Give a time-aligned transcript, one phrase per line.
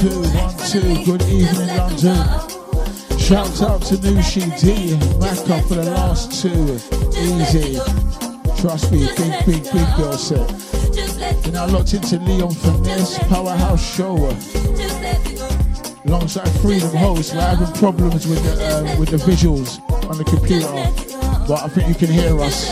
[0.00, 1.04] two, one, two.
[1.04, 2.16] Good evening, London.
[3.18, 6.80] Shout out to Nushi D, Macca for the last two.
[7.20, 7.74] Easy.
[8.62, 10.48] Trust me, big, big, big girl set.
[11.46, 14.16] And I locked into Leon Finesse Powerhouse Show.
[16.06, 20.72] Alongside 3Dom Host, we're having problems with the, uh, with the visuals on the computer,
[21.46, 22.70] but I think you can hear us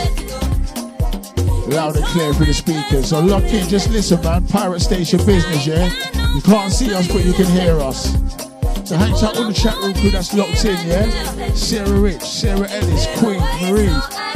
[1.67, 3.09] loud and clear through the speakers.
[3.09, 4.47] So lock in, just listen, man.
[4.47, 6.18] Pirate Station business, yeah?
[6.35, 8.13] You can't see us, but you can hear us.
[8.87, 11.53] So hang tight on the chat room crew that's locked in, yeah?
[11.53, 13.95] Sarah Rich, Sarah Ellis, Queen, Marie,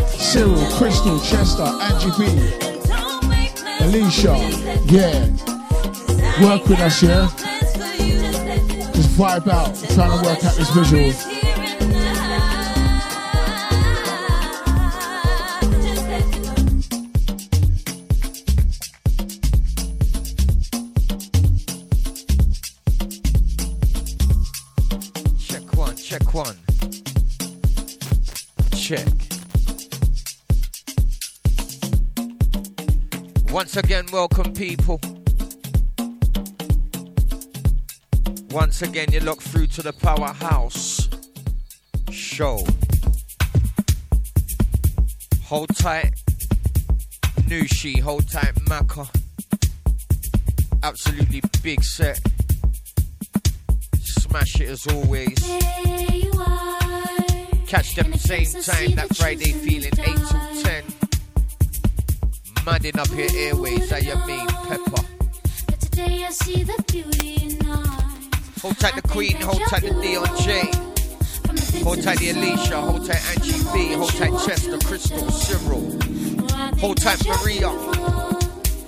[0.09, 2.25] Cyril, Crystal, Chester, Angie B,
[3.81, 4.37] Alicia,
[4.85, 5.27] yeah.
[6.41, 7.29] Work with us, yeah?
[8.93, 11.42] Just vibe out, trying to work out this visual.
[33.75, 35.01] Once again, welcome people.
[38.51, 41.09] Once again, you look through to the Powerhouse
[42.11, 42.63] show.
[45.45, 46.13] Hold tight,
[47.47, 49.09] Nushi, hold tight, Macca.
[50.83, 52.19] Absolutely big set.
[54.03, 55.39] Smash it as always.
[57.65, 61.02] Catch them same time that Friday feeling 8 to 10
[62.65, 65.03] madding up your airways, how you mean, Pepper?
[68.61, 70.71] Hold tight the Queen, hold tight the Dion J.
[71.83, 75.99] Hold tight the Alicia, hold tight Angie B, hold tight Chester, Crystal, Cyril.
[76.79, 77.69] Hold tight Maria.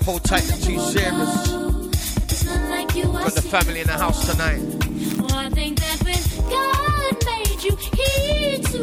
[0.03, 1.65] Hold tight the two Sarahs.
[3.03, 4.61] Got the family in the house tonight.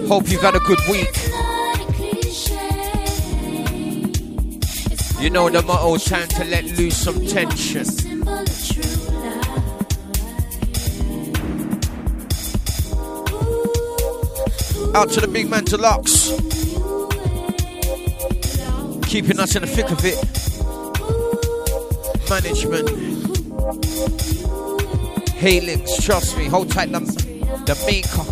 [0.09, 2.72] Hope you've had a good week.
[5.23, 7.87] You know the motto, time to let loose some tension.
[14.97, 16.31] Out to the big man deluxe.
[19.09, 20.19] Keeping us in the thick of it.
[22.29, 22.91] Management.
[25.35, 26.99] Hailings, trust me, hold tight the,
[27.67, 28.25] the maker.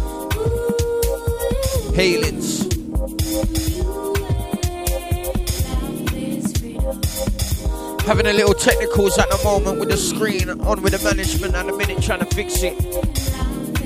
[8.10, 11.70] Having a little technicals at the moment with the screen on with the management and
[11.70, 12.74] a minute trying to fix it.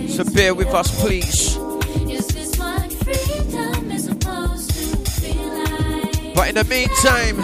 [0.09, 1.59] So bear with us, please.
[6.35, 7.37] But in the meantime,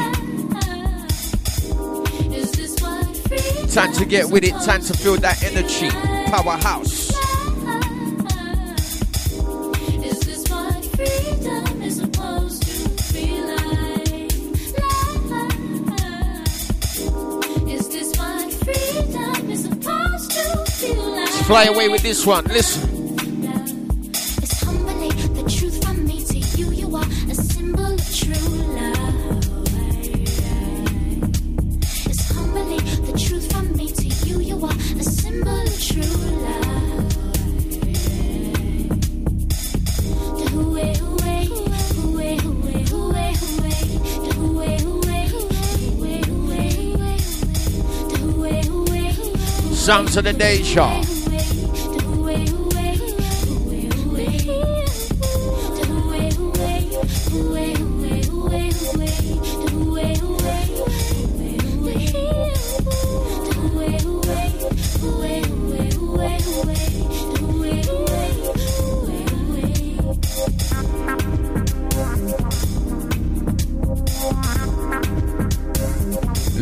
[3.68, 5.90] time to get with it, time to feel that energy.
[6.30, 7.09] Powerhouse.
[21.50, 22.44] Fly away with this one.
[22.44, 22.88] Listen.
[49.74, 51.09] Sounds of the day, Shaw.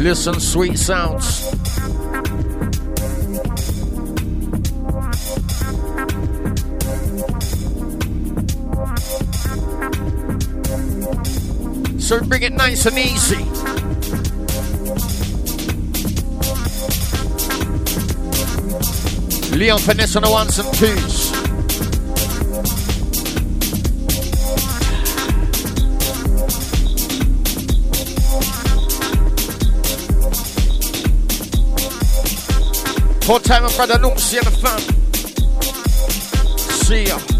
[0.09, 1.27] Listen, sweet sounds.
[12.03, 13.37] So bring it nice and easy.
[19.59, 21.28] Leon Finesse on the ones and twos.
[33.28, 34.80] Whole time my brother Noomsy and the fam.
[36.58, 37.38] See ya.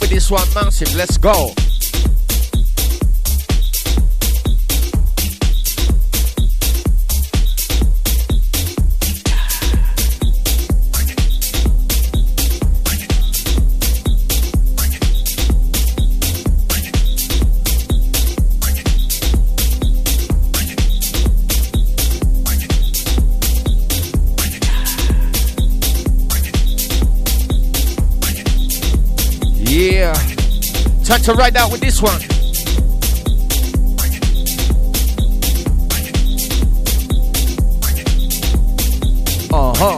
[0.00, 0.94] With this one massive.
[0.94, 1.52] Let's go.
[31.08, 32.20] Time to ride out with this one.
[39.50, 39.96] Uh huh.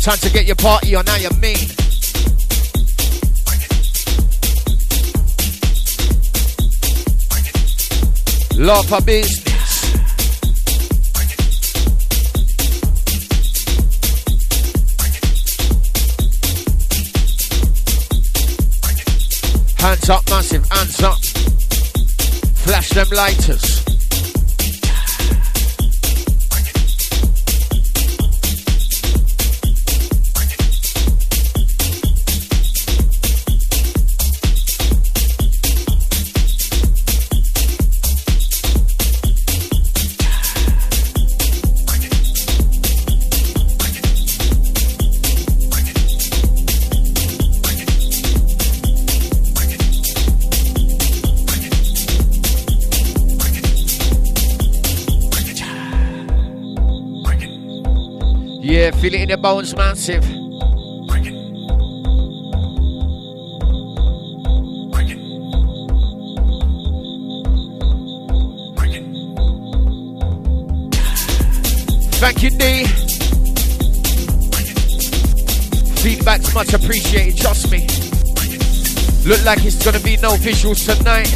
[0.00, 1.68] Time to get your party on, now you mean.
[8.56, 9.39] Love for business.
[20.10, 21.18] Up, massive, hands up.
[22.64, 23.79] Flash them lighters.
[59.30, 60.24] Your bones, massive.
[72.14, 72.86] Thank you, D.
[76.00, 77.86] Feedback's much appreciated, trust me.
[79.24, 81.30] Look like it's gonna be no visuals tonight.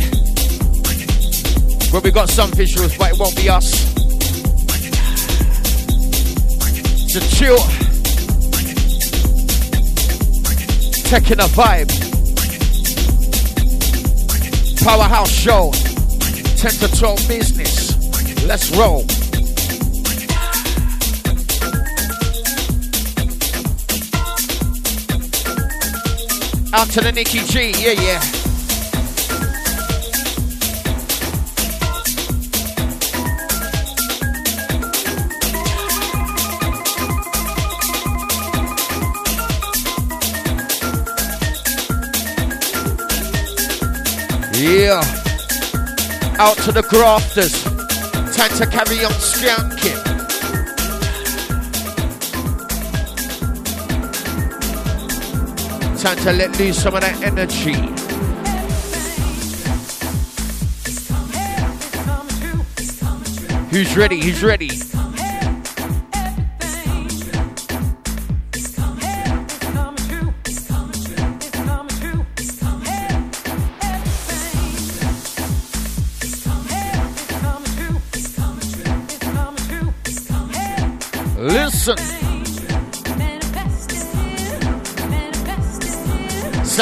[1.93, 3.95] Well, we got some visuals, but it won't be us.
[7.15, 7.84] to chill.
[11.04, 11.90] Taking a vibe.
[14.84, 15.70] Powerhouse show.
[16.56, 18.44] 10 to 12 business.
[18.46, 19.04] Let's roll.
[26.75, 28.44] Out to the Nikki G, yeah, yeah.
[44.85, 45.00] Yeah.
[46.38, 47.64] Out to the grafters.
[48.37, 50.03] Time to carry on skanking.
[56.03, 57.73] Time to let loose some of that energy.
[63.71, 64.21] Who's ready?
[64.21, 64.84] Who's ready?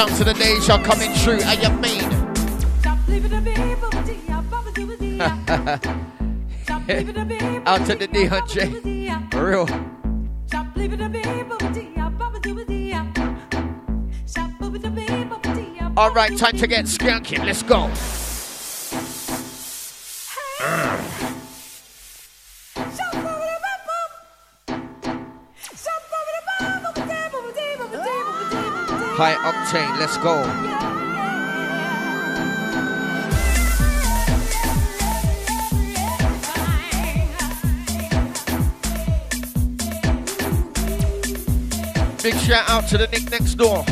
[0.03, 1.41] Sounds of the nation coming true.
[1.41, 2.03] How you mean?
[7.67, 9.33] Out to the DHJ.
[9.33, 9.69] For real.
[15.97, 17.45] All right, time to get skanking.
[17.45, 17.89] Let's go.
[29.31, 29.99] Octane.
[30.01, 30.43] Let's go.
[42.23, 43.85] Big shout out to the Nick next door.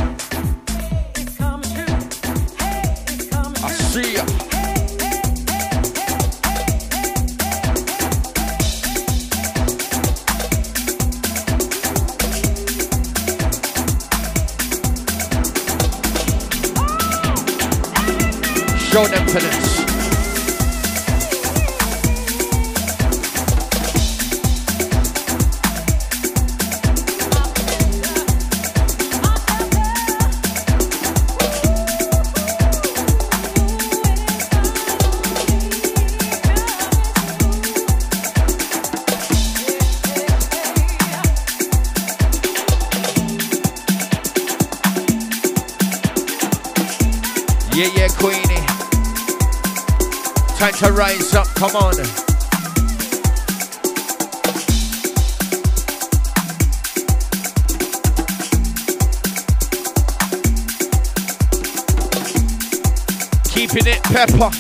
[64.27, 64.50] Pepper.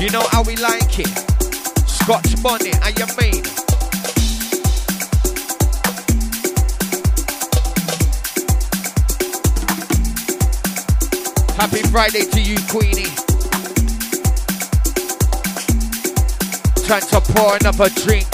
[0.00, 1.08] You know how we like it.
[1.86, 3.44] Scotch bonnet, how you mean?
[11.58, 13.12] Happy Friday to you, Queenie.
[16.86, 18.26] Trying to pour another drink.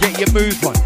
[0.00, 0.83] Get your move on.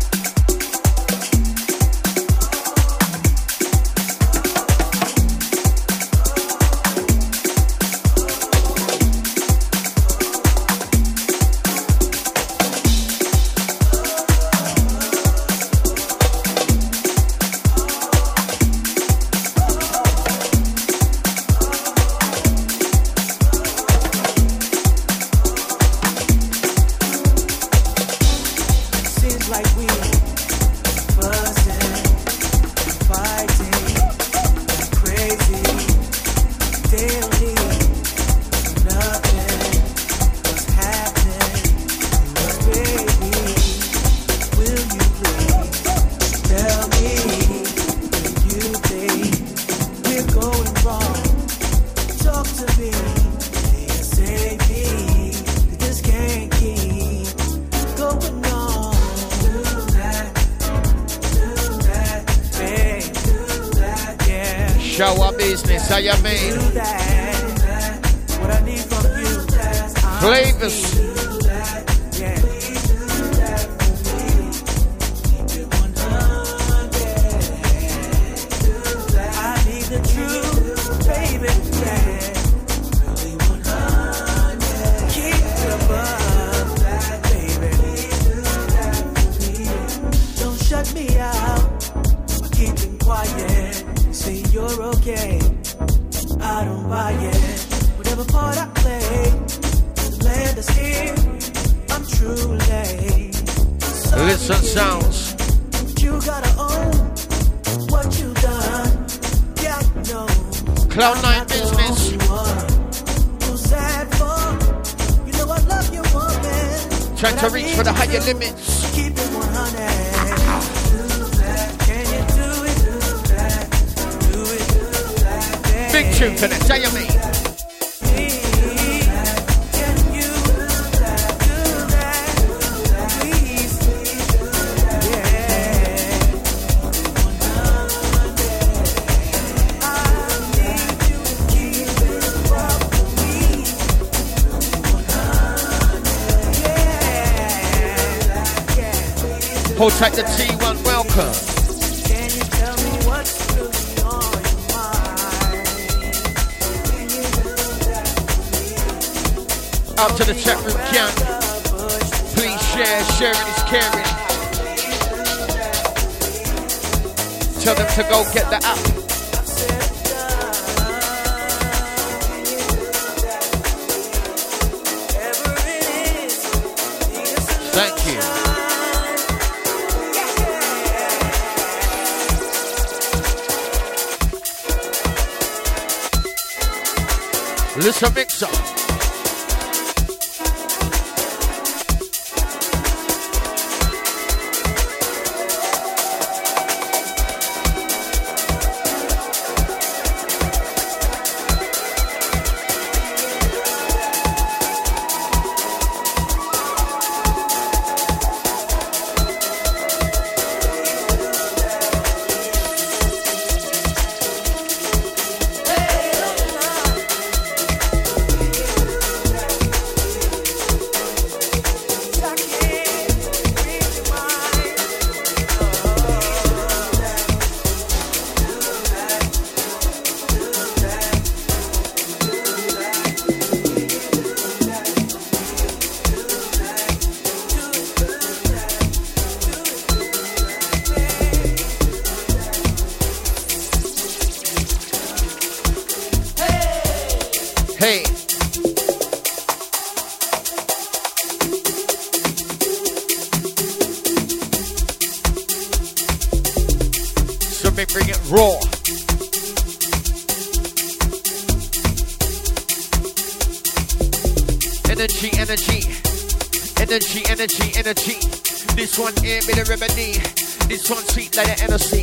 [269.80, 270.18] Remedy.
[270.66, 272.02] This one sweet like the energy.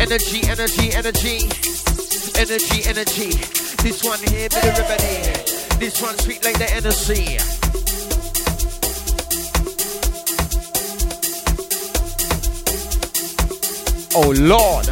[0.00, 1.48] Energy, energy, energy.
[2.38, 3.30] Energy, energy.
[3.82, 5.78] This one here be the remedy.
[5.78, 7.36] This one sweet like the energy.
[14.14, 14.86] Oh Lord.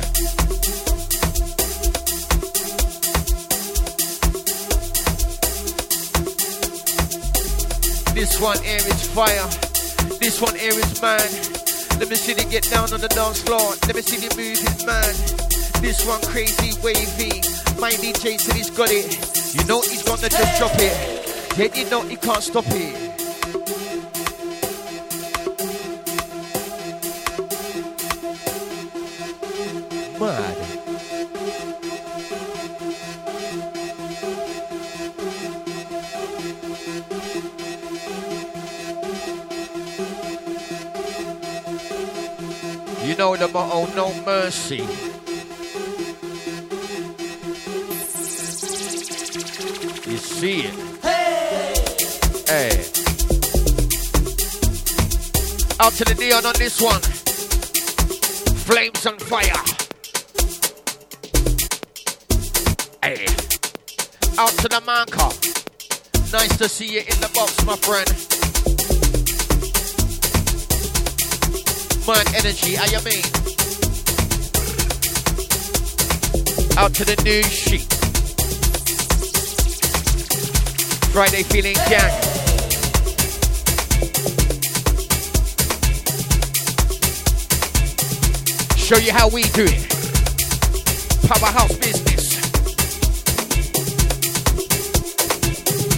[8.14, 9.48] This one here is fire.
[10.20, 11.57] This one here is man.
[11.98, 13.74] Let me see you get down on the dance floor.
[13.86, 15.14] Let me see you move it, man.
[15.82, 17.42] This one crazy wavy.
[17.80, 19.18] My DJ said he's got it.
[19.52, 21.58] You know he's gonna just drop it.
[21.58, 23.07] Yet you know he can't stop it.
[44.48, 44.76] Mercy.
[50.10, 50.74] You see it.
[51.02, 51.74] Hey.
[52.48, 52.70] Hey.
[55.80, 57.02] Out to the neon on this one.
[58.64, 59.62] Flames on fire.
[63.02, 63.26] Hey.
[64.38, 65.28] Out to the manka.
[66.32, 68.08] Nice to see you in the box, my friend.
[72.06, 73.47] Man energy, how you mean?
[76.78, 77.80] Out to the Nushi.
[81.12, 82.12] Friday feeling gang.
[88.76, 89.88] Show you how we do it.
[91.26, 92.36] Powerhouse business.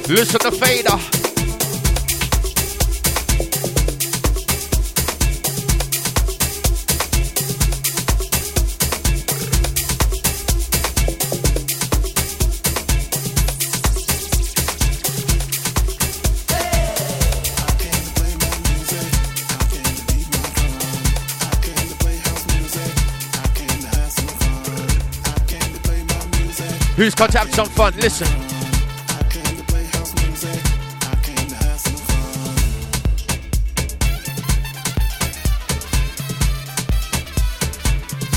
[0.08, 1.29] Listen to fader.
[27.00, 27.94] Who's got to have some fun?
[27.96, 28.28] Listen.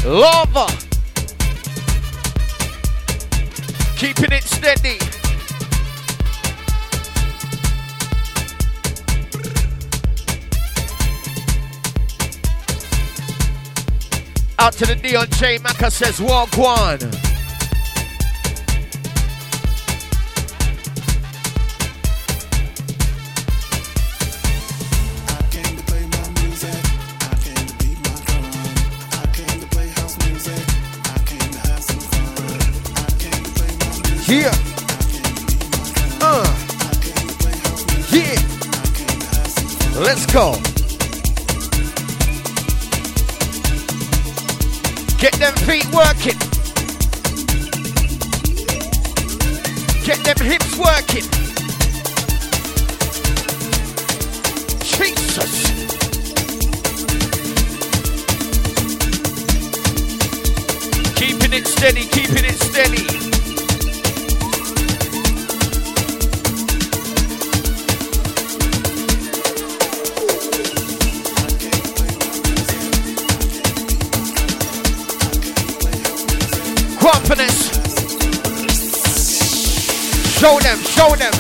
[0.05, 0.67] Lava.
[3.97, 4.97] Keeping it steady.
[14.57, 17.22] Out to the Neon J Maka says, Walk one.
[40.33, 40.53] Go.
[45.19, 46.39] Get them feet working.
[50.03, 51.27] Get them hips working.
[54.81, 55.53] Jesus.
[61.15, 63.32] Keeping it steady, keeping it steady.
[80.43, 81.31] Show them, show them.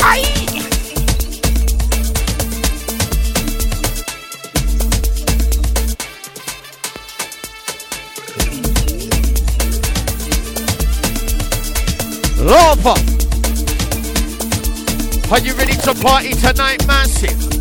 [0.00, 0.22] Aye.
[12.38, 12.94] Lava.
[15.32, 17.57] Are you ready to party tonight, massive?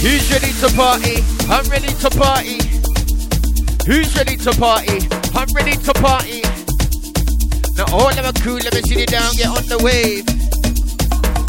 [0.00, 1.26] Who's ready to party?
[1.50, 2.62] I'm ready to party.
[3.84, 5.02] Who's ready to party?
[5.34, 6.42] I'm ready to party.
[7.74, 10.22] Now all of my crew, let me see you down, get on the wave.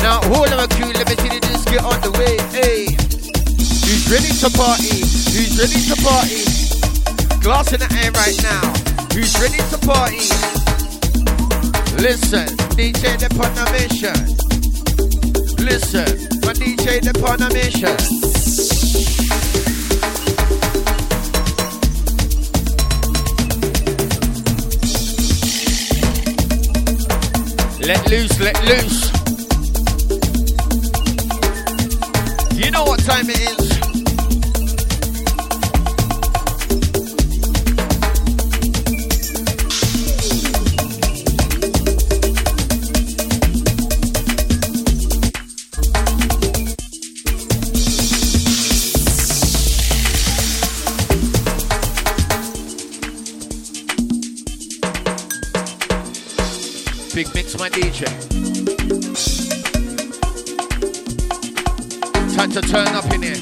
[0.02, 2.42] Now all of my crew, let me see you just get on the wave.
[2.50, 2.90] Hey,
[3.86, 4.98] who's ready to party?
[5.30, 6.42] Who's ready to party?
[7.46, 8.66] Glass in the air right now.
[9.14, 10.26] Who's ready to party?
[12.02, 14.18] Listen, DJ the on mission.
[15.64, 16.10] Listen,
[16.42, 18.18] my DJ the on mission.
[27.89, 29.12] Let loose, let loose.
[32.54, 33.59] You know what time it is.
[57.69, 58.05] My DJ.
[62.36, 63.36] Time to turn up in here.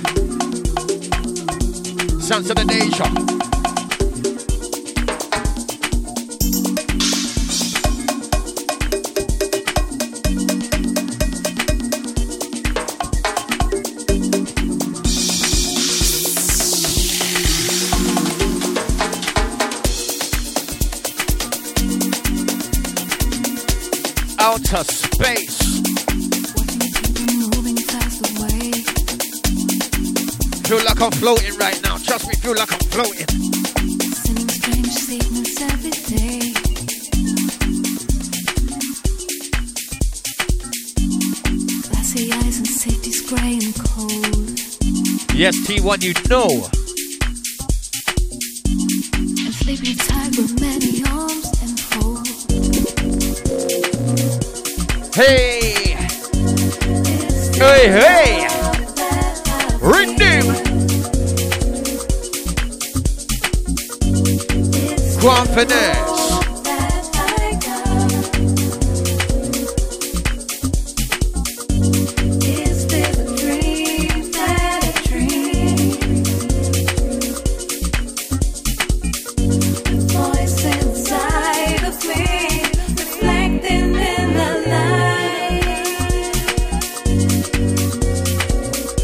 [2.22, 3.37] Sounds of the Deja.
[31.08, 31.96] I'm floating right now.
[31.96, 33.26] Trust me, feel like I'm floating.
[34.12, 36.52] Sending strange signals every day.
[41.88, 44.60] Glassy eyes and safety's grey and cold.
[45.34, 46.68] Yes, T1, you know.
[49.46, 51.48] And sleepy tired with many arms
[55.16, 55.96] Hey!
[57.58, 58.48] Hey, hey!
[65.28, 65.76] Confidence!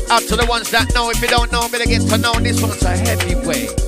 [0.10, 1.10] Out to the ones that know.
[1.10, 2.32] If you don't know, better get to know.
[2.40, 3.83] This one's a heavyweight.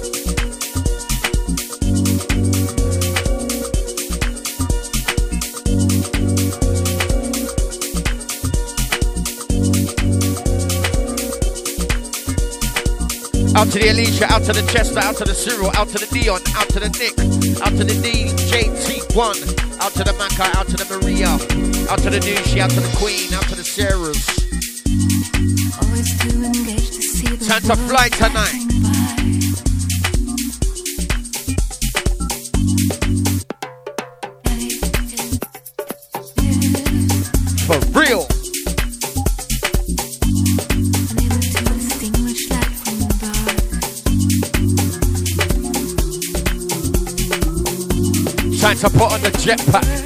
[13.56, 16.08] Out to the Alicia, out to the Chester, out to the Cyril, out to the
[16.08, 17.18] Dion, out to the Nick,
[17.64, 21.30] out to the DJT1, out to the Maka, out to the Maria,
[21.90, 24.26] out to the Nushi, out to the Queen, out to the Sarahs.
[27.48, 28.95] Time to fly tonight.
[48.80, 50.05] To put on the jetpack.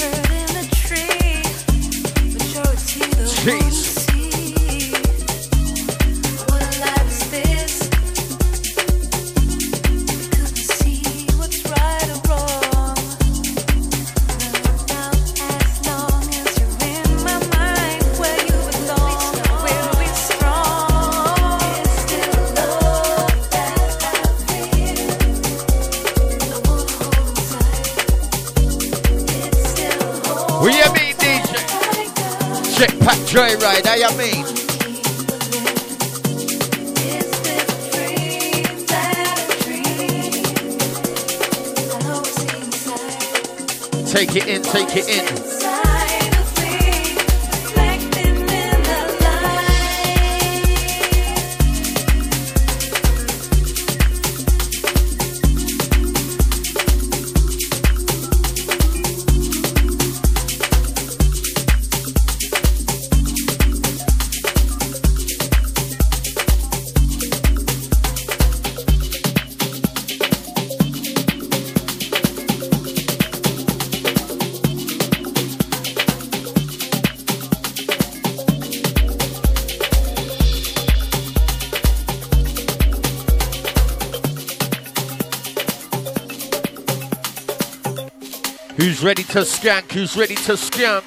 [89.29, 89.91] To skank?
[89.91, 91.05] Who's ready to skank?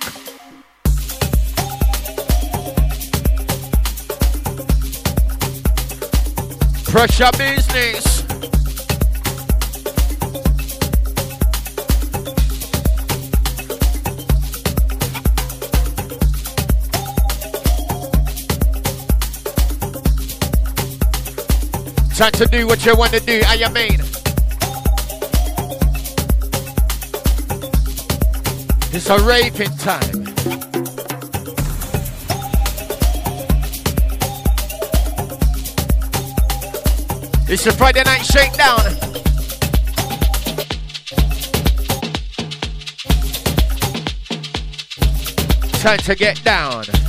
[6.85, 8.22] Pressure business.
[22.16, 24.12] Time to do what you want to do, I mean.
[28.94, 30.26] It's a raping time.
[37.48, 38.78] It's a Friday night shakedown.
[45.81, 47.02] Time to get down.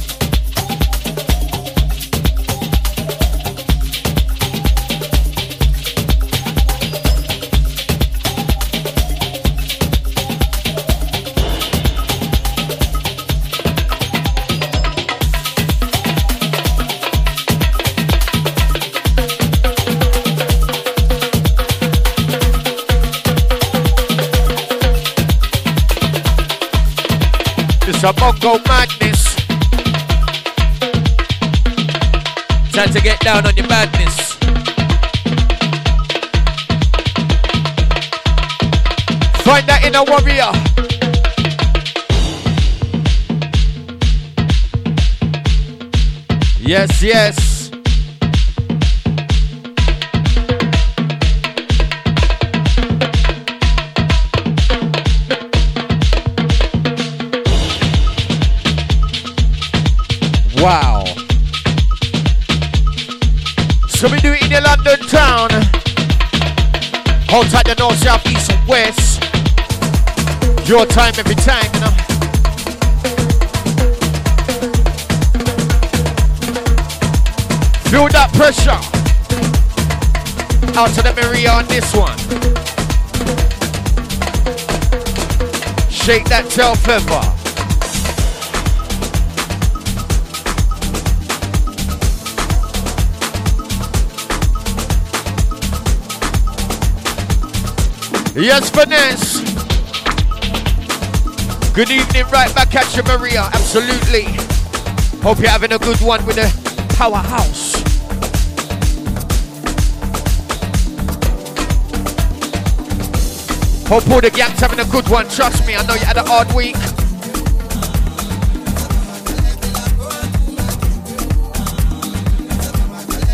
[46.74, 47.70] Yes, yes.
[60.58, 61.04] Wow.
[63.88, 65.52] So we do it in the London town.
[67.30, 69.22] Hold tight the north, south, east, and west.
[70.68, 72.03] Your time every time, you know.
[77.94, 78.72] Feel that pressure.
[80.76, 82.18] Out to the Maria on this one.
[85.92, 87.22] Shake that tail feather.
[98.36, 99.42] Yes, finesse.
[101.76, 103.52] Good evening, right back at you, Maria.
[103.54, 104.24] Absolutely.
[105.22, 107.73] Hope you're having a good one with the powerhouse.
[113.94, 115.30] Hope all the gang's having a good one.
[115.30, 116.74] Trust me, I know you had a hard week.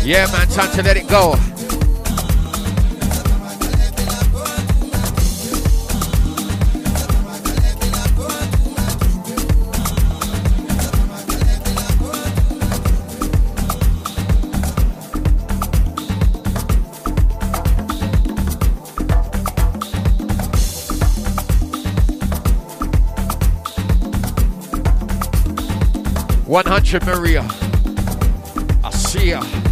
[0.04, 1.49] Yeah, man, time to let it go.
[26.50, 27.42] One hundred Maria.
[28.82, 29.69] I see ya.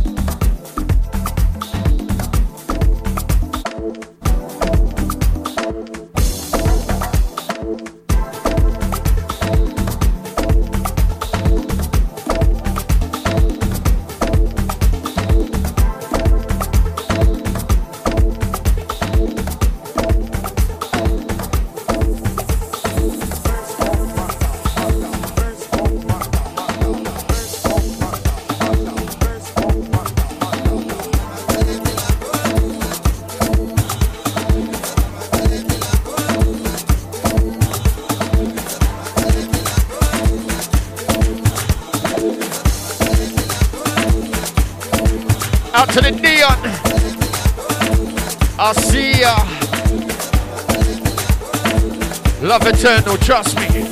[52.79, 53.83] Eternal, trust me.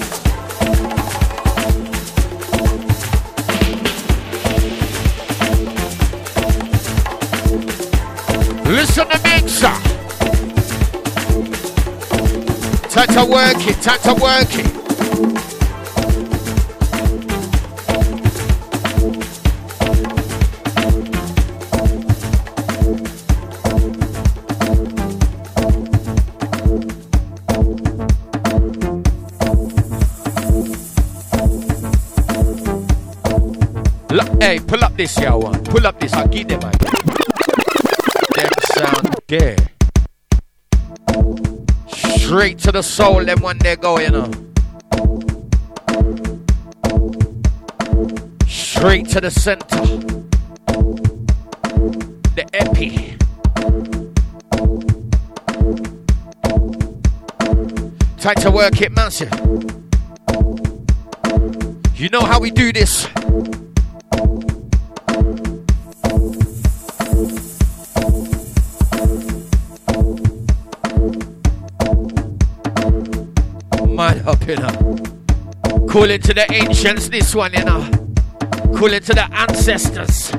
[8.71, 9.67] Listen to mixer.
[12.89, 14.86] Time to work it, time to work it.
[34.67, 35.63] Pull up this here one.
[35.65, 36.73] Pull up this, I'll give them man.
[38.35, 39.57] Them sound gay.
[41.89, 44.31] Straight to the soul, them when they go, you know.
[48.47, 49.81] Straight to the center.
[52.35, 53.17] The epi.
[58.19, 59.33] Time to work it massive.
[61.95, 63.09] You know how we do this.
[75.97, 77.81] Call it to the ancients, this one, you know.
[78.79, 80.31] Call it to the ancestors.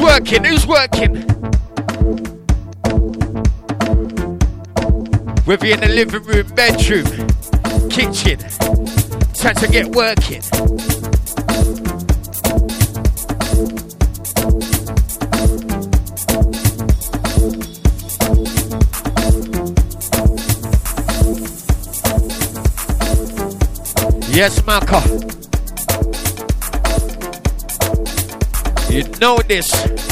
[0.00, 0.44] Working?
[0.44, 1.16] Who's working?
[5.44, 7.06] Whether you're in the living room, bedroom,
[7.88, 8.38] kitchen,
[9.34, 10.42] time to get working.
[24.32, 25.19] Yes, Maka.
[28.90, 30.09] You know this.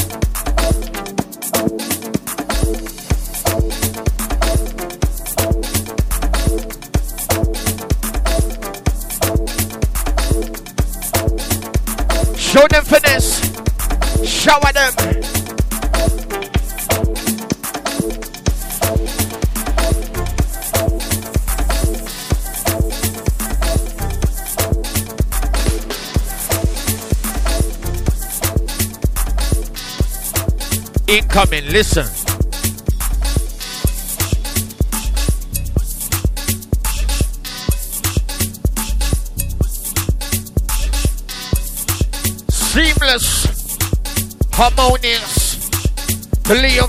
[31.31, 32.05] Incoming, listen.
[42.49, 43.77] Seamless,
[44.53, 45.69] harmonious,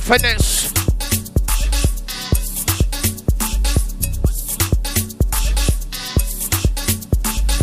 [0.01, 0.73] finesse.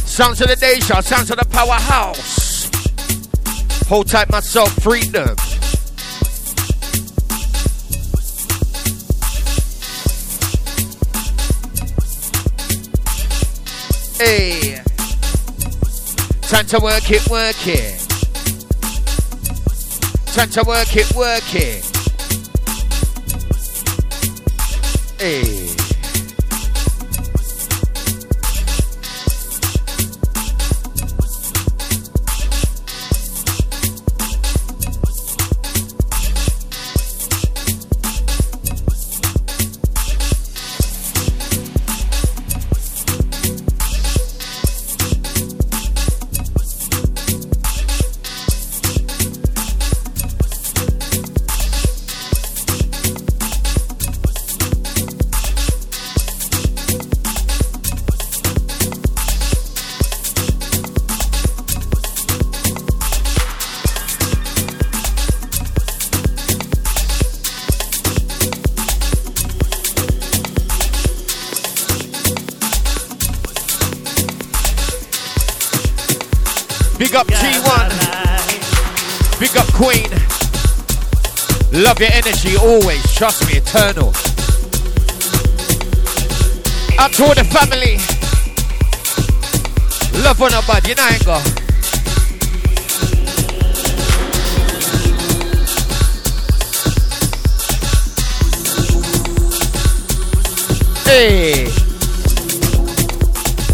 [0.05, 2.69] Sounds of the nation, sounds of the powerhouse.
[3.87, 5.46] Hold tight myself, 3Dom.
[16.67, 17.99] Time to work it, work it.
[20.33, 21.85] Time to work it, work it.
[25.17, 25.56] Hey.
[77.17, 77.89] Up T1.
[79.39, 80.07] Big up Queen.
[81.73, 83.11] Love your energy always.
[83.11, 84.09] Trust me, eternal.
[86.99, 87.97] Up to all the family.
[90.21, 91.41] Love on a bud, you know I ain't go.
[101.03, 101.65] Hey.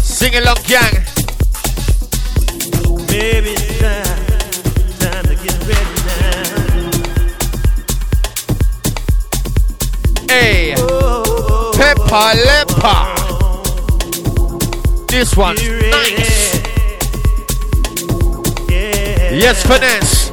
[0.02, 0.93] Sing along, gang.
[12.14, 13.06] Leper.
[15.08, 15.90] This ready?
[15.90, 16.62] nice.
[19.32, 20.30] Yes, finesse.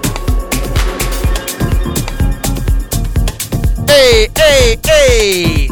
[3.88, 5.68] Hey, hey, hey.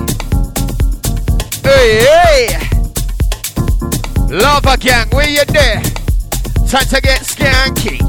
[1.64, 2.58] Hey, hey.
[4.32, 5.84] Lava gang, where you there?
[6.68, 8.09] Time to get skanky.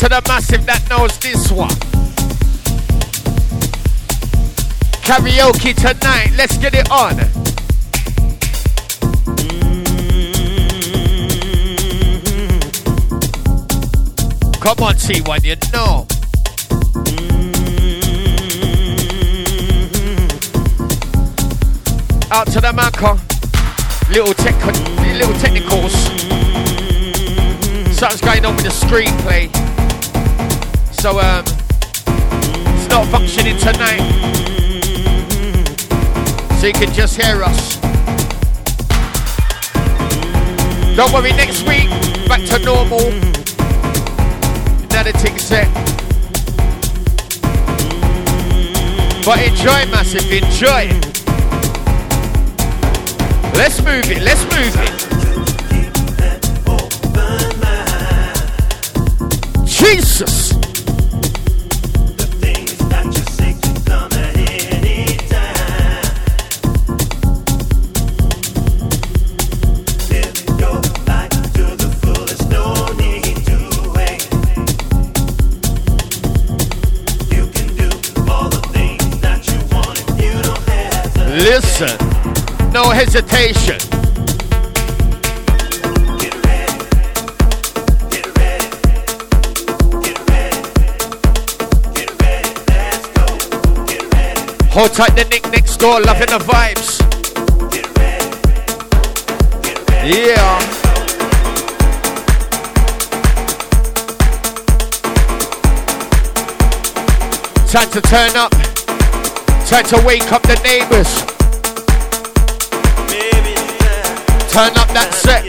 [0.00, 1.68] To the massive that knows this one.
[5.04, 7.16] Karaoke tonight, let's get it on.
[9.36, 9.80] Mm-hmm.
[14.58, 16.06] Come on, T1, you know.
[17.10, 17.52] Mm-hmm.
[22.32, 23.18] Out to the Maka.
[24.08, 24.32] Little
[25.12, 25.92] little technicals.
[27.98, 29.69] Something's going on with the screenplay.
[31.00, 31.44] So um,
[32.76, 34.02] it's not functioning tonight.
[36.60, 37.80] so you can just hear us.
[40.94, 41.88] Don't worry, next week,
[42.28, 43.00] back to normal.
[44.90, 45.66] Another thing set.
[49.24, 50.90] But enjoy, massive, enjoy.
[53.56, 55.06] Let's move it, let's move it.
[59.66, 60.49] Jesus!
[81.80, 83.78] Listen, no hesitation.
[94.70, 97.00] Hold tight the nick next door, loving the vibes.
[100.04, 100.58] Yeah.
[107.68, 108.52] Time to turn up.
[109.66, 111.39] Time to wake up the neighbors.
[114.50, 115.46] Turn up that set.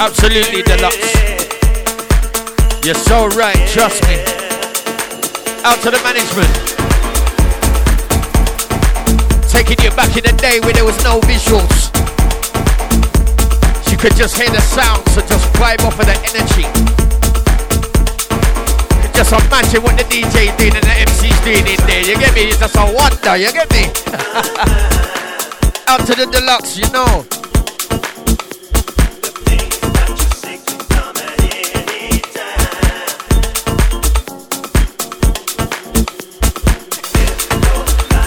[0.00, 1.12] Absolutely deluxe.
[2.82, 4.16] You're so right, trust me.
[5.64, 6.48] Out to the management.
[9.50, 11.92] Taking you back in the day when there was no visuals.
[13.92, 17.05] You could just hear the sound, so just vibe off of the energy.
[19.16, 22.04] Just imagine what the DJ doing and the MC's doing in there.
[22.04, 22.42] You get me?
[22.42, 23.34] It's just a wonder.
[23.38, 23.86] You get me?
[25.88, 27.24] Out to the deluxe, you know.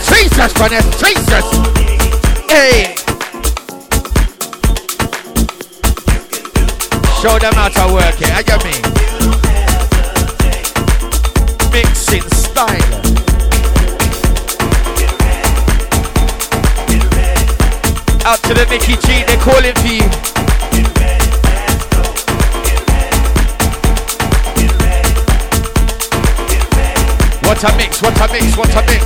[0.09, 1.45] Jesus, brother, Jesus.
[2.49, 2.95] Hey.
[7.21, 9.08] Show them how to work it, I get me.
[18.25, 19.37] Out to the Nicky G, they're.
[27.43, 29.05] What a mix, what a mix, what a mix.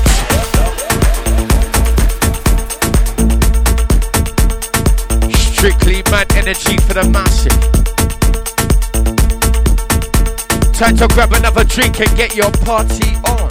[5.37, 7.82] Strictly mad energy for the massive.
[10.73, 13.47] Time to grab another drink and get your party on.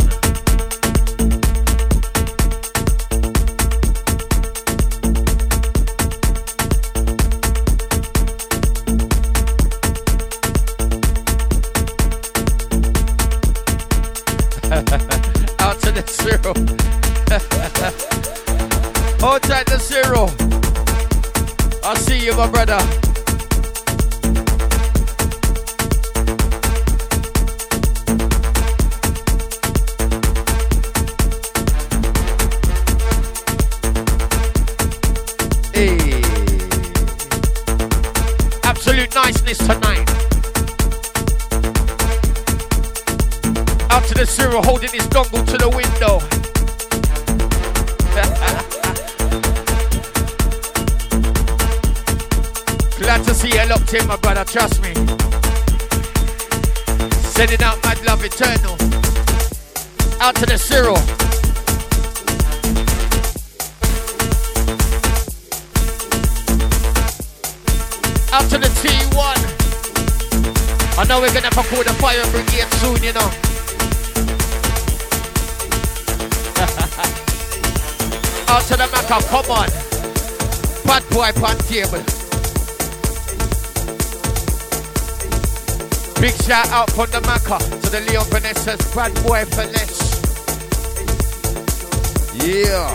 [15.60, 16.52] Out to the zero.
[19.20, 20.28] Hold tight the zero.
[21.84, 23.11] I'll see you, my brother.
[44.32, 46.18] Cyril holding his dongle to the window.
[52.98, 54.94] Glad to see you locked in, my brother, trust me.
[57.36, 58.72] Sending out mad love eternal.
[60.22, 60.96] Out to the Cyril.
[68.32, 69.38] Out to the T1.
[70.98, 73.51] I know we're gonna have to call the fire brigade soon, you know.
[78.52, 79.68] Out to the Maca, oh, come on.
[80.84, 82.04] Bad boy pan table.
[86.20, 90.20] Big shout out from the Maca oh, to the Leon Finesse's bad boy finesse.
[92.44, 92.92] Yeah.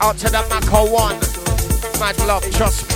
[0.00, 1.18] Out to the Maca oh, one.
[1.98, 2.87] Mad love, trust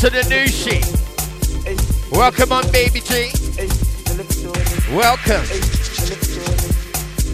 [0.00, 0.80] to the Nushi.
[2.10, 3.30] Welcome on, baby G.
[4.96, 5.44] Welcome.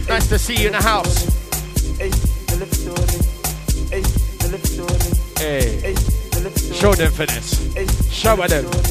[0.09, 1.27] Nice to see you in the house.
[5.39, 5.95] Hey.
[6.75, 8.11] Show them finesse.
[8.11, 8.86] Show them.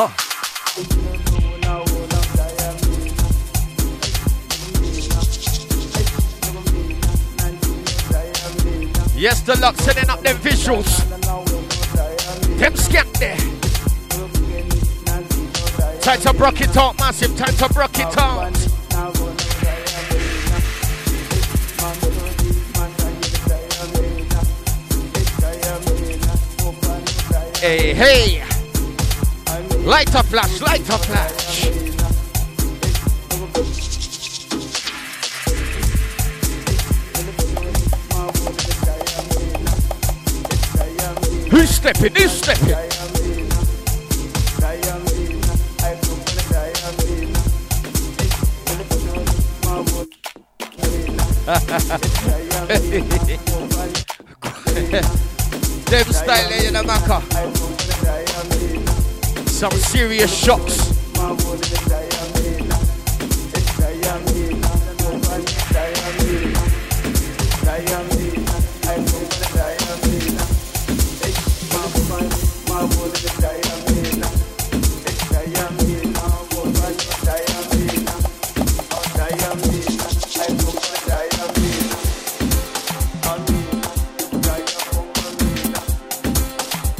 [0.00, 0.14] Uh-huh.
[9.16, 10.86] Yes, the luck setting up them visuals.
[12.58, 13.36] Them scamp there.
[16.00, 17.36] Time to brock it out, massive.
[17.36, 18.56] Time to brock it out.
[27.60, 28.47] Hey, hey.
[29.88, 31.64] Light a flash, light a flash.
[41.50, 42.14] Who's stepping?
[42.14, 42.68] Who's stepping?
[55.88, 57.77] Them style in the maca.
[59.58, 60.76] Some serious shocks.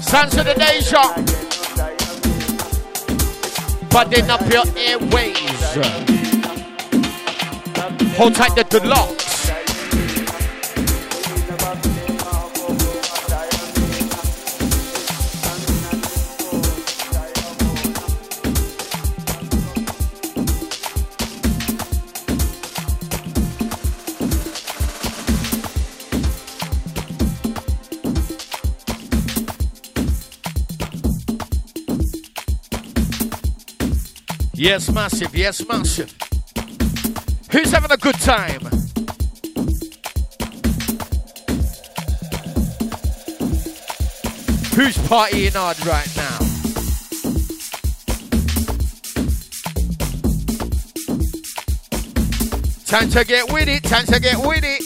[0.01, 1.38] Sounds of the Deja.
[3.99, 5.35] Budding up your airways.
[8.15, 9.28] Hold tight the deluxe.
[34.69, 35.35] Yes, massive.
[35.35, 36.15] Yes, massive.
[37.51, 38.61] Who's having a good time?
[44.77, 46.39] Who's partying hard right now?
[52.85, 53.85] Time to get with it.
[53.85, 54.83] Time to get with it.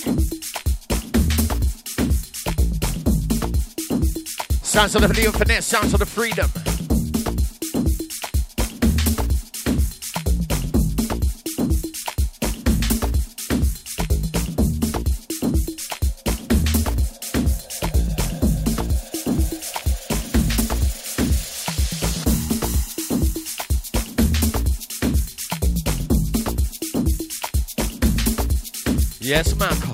[4.65, 5.67] Sounds of the Finesse.
[5.67, 6.62] Sounds of the 3Dom.
[29.33, 29.92] Yes, Marco.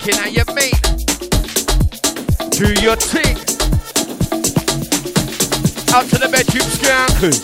[0.00, 0.72] Skanking, how you mean?
[2.50, 3.36] Do your thing.
[5.92, 7.40] Out to the bedroom skankers.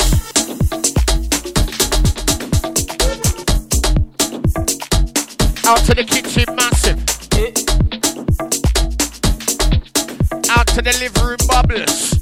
[5.66, 6.98] Out to the kitchen massive.
[10.50, 12.12] Out to the living room bubblers.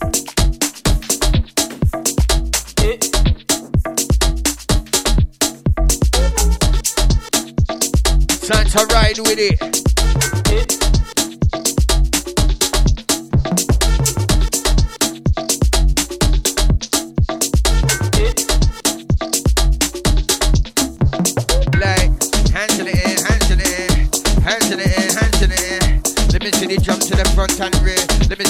[8.49, 9.94] Time to ride with it.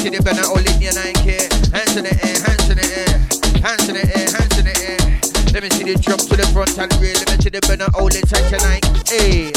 [0.05, 1.73] To the the banner all in your 9K.
[1.73, 3.17] Hands in the air, hands in the air,
[3.65, 5.01] Hands in the air, hands in the air.
[5.49, 7.15] Let me see the jump to the front and rear.
[7.15, 8.85] Let me see the banner hold it tight tonight.
[9.09, 9.49] Hey.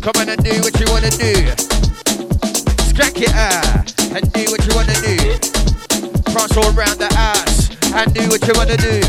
[0.00, 1.36] Come on and do what you wanna do.
[2.88, 5.20] Scrack it out and do what you wanna do.
[6.32, 9.07] Cross all around the ass and do what you wanna do.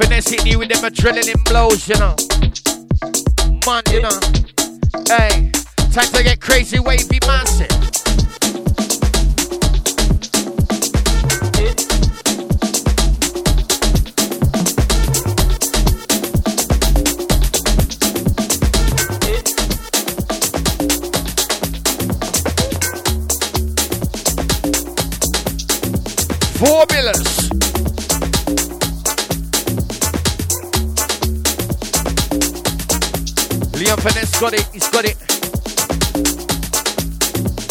[0.00, 2.16] Finesse hit you with them adrenaline blows, you know.
[3.66, 4.18] Man, you know.
[5.08, 5.52] Hey,
[5.92, 7.68] time to get crazy, wavy, massive.
[26.56, 27.39] Formulas.
[27.39, 27.39] Leon
[34.00, 35.16] Finesse got it, he's got it.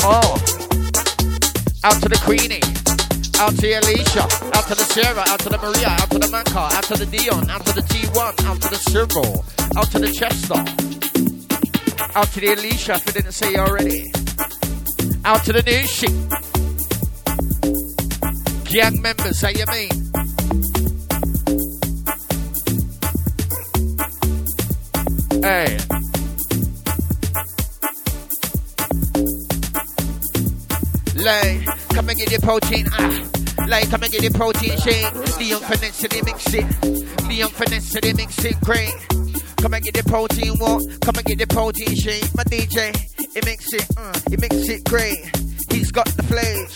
[0.03, 0.36] Oh.
[1.84, 2.61] Out to the Queenie.
[3.39, 4.23] Out to Alicia.
[4.53, 5.23] Out to the Sarah.
[5.27, 5.88] Out to the Maria.
[5.88, 6.71] Out to the Mancar.
[6.73, 7.49] Out to the Dion.
[7.49, 8.45] Out to the T1.
[8.45, 9.43] Out to the Cyril.
[9.75, 10.63] Out to the Chester.
[12.15, 14.11] Out to the Alicia, if I didn't say already.
[15.25, 16.09] Out to the Nushi.
[18.71, 19.89] Gang members, how you mean?
[25.41, 25.99] Hey.
[31.30, 32.88] Lay, come and get your protein.
[32.91, 33.30] Ah.
[33.67, 35.13] Lay, come and get your protein shake.
[35.38, 36.65] Leon finesse they mix it.
[37.27, 38.95] Leon finesse they mix it great.
[39.57, 40.82] Come and get the protein walk.
[41.01, 42.34] Come and get the protein shake.
[42.34, 42.97] My DJ,
[43.32, 43.86] he mix it.
[43.95, 45.19] Uh, he mix it great.
[45.69, 46.75] He's got the flash.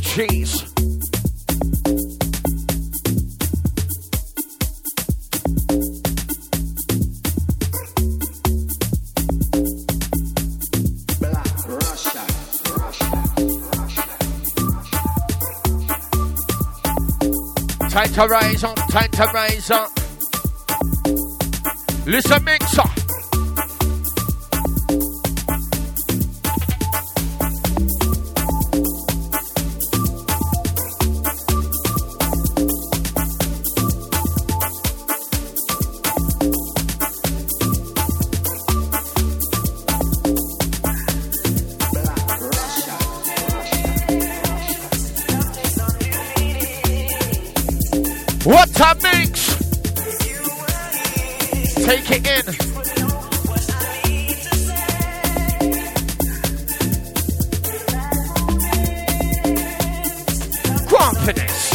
[0.00, 0.71] Cheese.
[18.02, 19.90] Time to rise up, time to rise up.
[22.04, 22.61] Listen, mixer.
[51.84, 52.44] Take it in.
[60.86, 61.72] Confidence.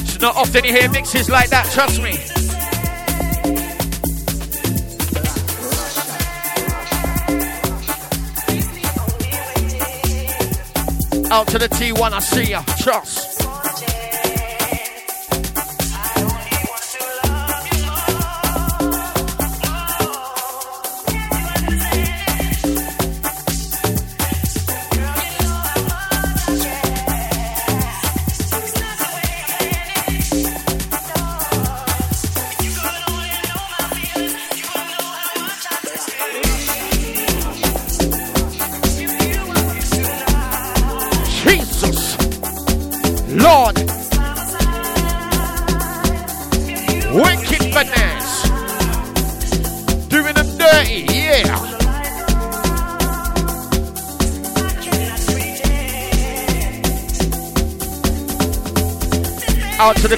[0.00, 2.12] It's not often you hear mixes like that, trust me.
[11.32, 12.62] Out to the T1, I see ya.
[12.78, 13.29] Trust.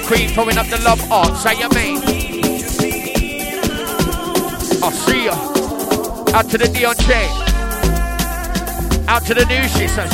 [0.05, 1.35] Queen, throwing up the love art.
[1.37, 1.97] Say your mean.
[4.83, 5.33] I see ya.
[6.37, 7.25] Out to the Dion J.
[9.07, 10.11] Out to the new, she says.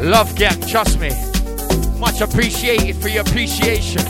[0.00, 1.10] Love gang, trust me.
[1.98, 4.07] Much appreciated for your appreciation.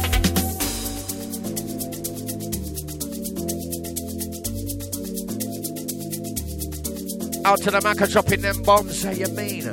[7.49, 9.66] Out to the Maca dropping them bombs, how you mean?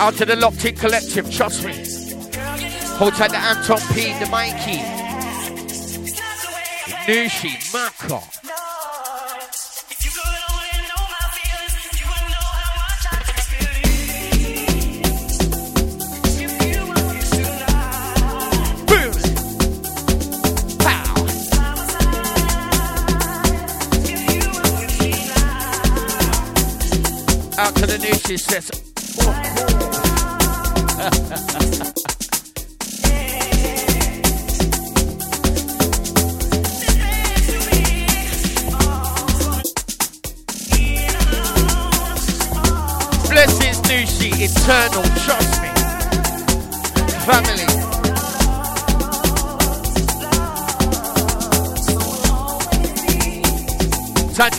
[0.00, 1.74] Out to the locked in collective, trust me.
[2.96, 4.80] Hold tight the Anton P, the Mikey.
[7.04, 7.74] Nushi,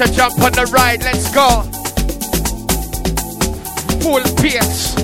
[0.06, 1.62] to jump on the ride, let's go.
[4.02, 4.96] Full pace.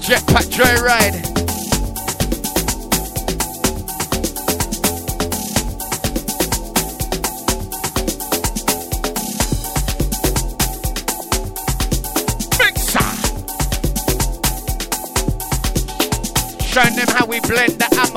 [0.00, 1.31] Jetpack joyride.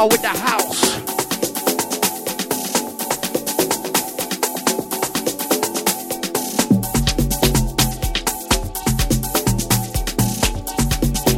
[0.05, 0.81] Blend with the house.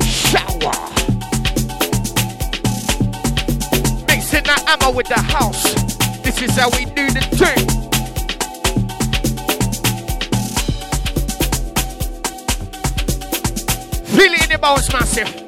[0.03, 0.73] Shower.
[4.07, 5.63] Mixing the ammo with the house.
[6.23, 7.67] This is how we do the thing.
[14.15, 15.46] Feel it in the bones, massive.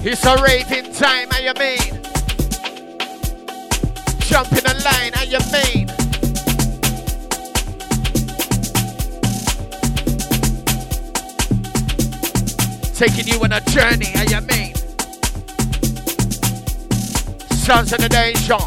[0.00, 2.02] It's a raving time, how you mean?
[4.20, 5.88] Jump in a line, how you mean?
[12.94, 14.74] Taking you on a journey, how you mean?
[17.50, 18.58] Sons of the Nation.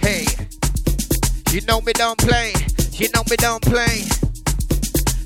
[0.00, 0.24] Hey,
[1.50, 2.52] you know me don't play.
[2.92, 4.04] You know me don't play.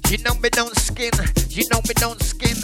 [0.07, 1.11] You know me don't skin.
[1.51, 2.55] You know me don't skin.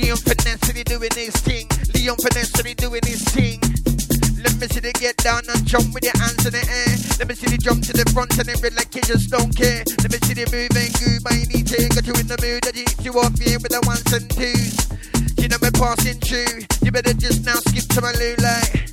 [0.00, 1.68] Leon Finesse doing his thing.
[1.92, 3.60] Leon Finesse doing his thing.
[4.40, 6.96] Let me see the get down and jump with your hands in the air.
[7.20, 9.84] Let me see the jump to the front and it like you just don't care.
[10.00, 11.92] Let me see the move and groove by any take.
[11.92, 14.88] Got you in the mood that hits you off here with the ones and twos.
[15.36, 16.64] You know me passing through.
[16.80, 18.88] You better just now skip to my loo like.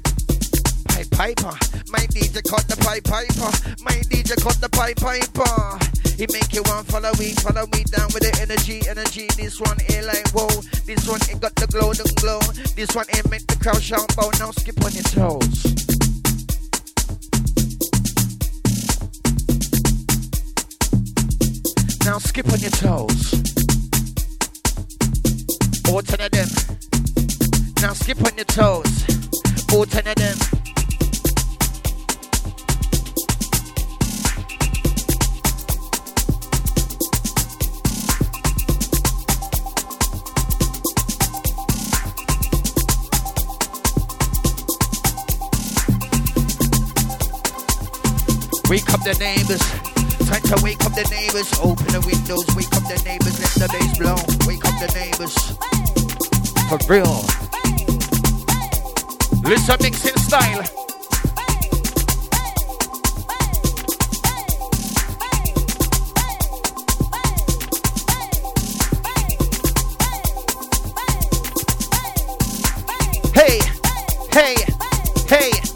[0.92, 1.56] Pipe piper,
[1.88, 3.48] my DJ cut the pipe piper.
[3.80, 5.80] My DJ cut the pipe piper.
[6.18, 9.28] He make you one follow me, follow me down with the energy, energy.
[9.38, 10.50] This one here like whoa.
[10.84, 12.40] This one ain't got the glow, the glow.
[12.76, 14.32] This one it make the crowd shout bow.
[14.40, 15.78] Now skip on your toes.
[22.04, 23.34] Now skip on your toes.
[25.88, 26.50] All ten of them.
[27.80, 29.06] Now skip on your toes.
[29.72, 30.57] All ten of them.
[48.70, 49.62] Wake up the neighbors.
[50.28, 51.50] Time to wake up the neighbors.
[51.62, 52.46] Open the windows.
[52.54, 53.40] Wake up the neighbors.
[53.40, 54.16] Let the bass blow.
[54.46, 55.36] Wake up the neighbors.
[56.68, 57.24] For real.
[59.44, 60.64] Listen, mixing style.
[73.34, 73.62] Hey,
[74.34, 74.56] hey,
[75.30, 75.67] hey.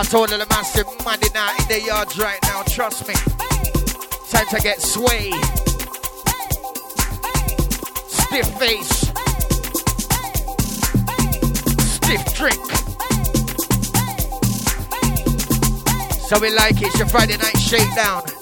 [0.00, 2.62] Out to all of the massive money now in the yards right now.
[2.62, 3.12] Trust me.
[4.30, 5.30] Time to get sway.
[8.08, 9.12] Stiff face.
[11.84, 12.66] Stiff drink.
[16.28, 16.86] So we like it.
[16.86, 18.39] It's your Friday night shakedown.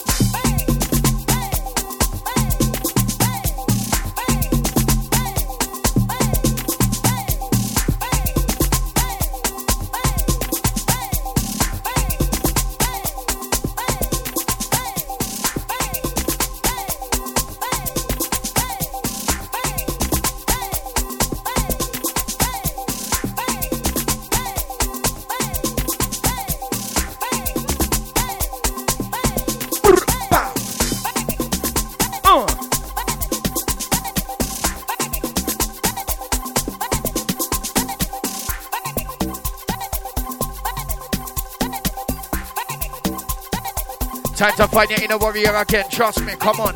[44.58, 45.88] To find your inner warrior again.
[45.88, 46.32] Trust me.
[46.34, 46.74] Come on.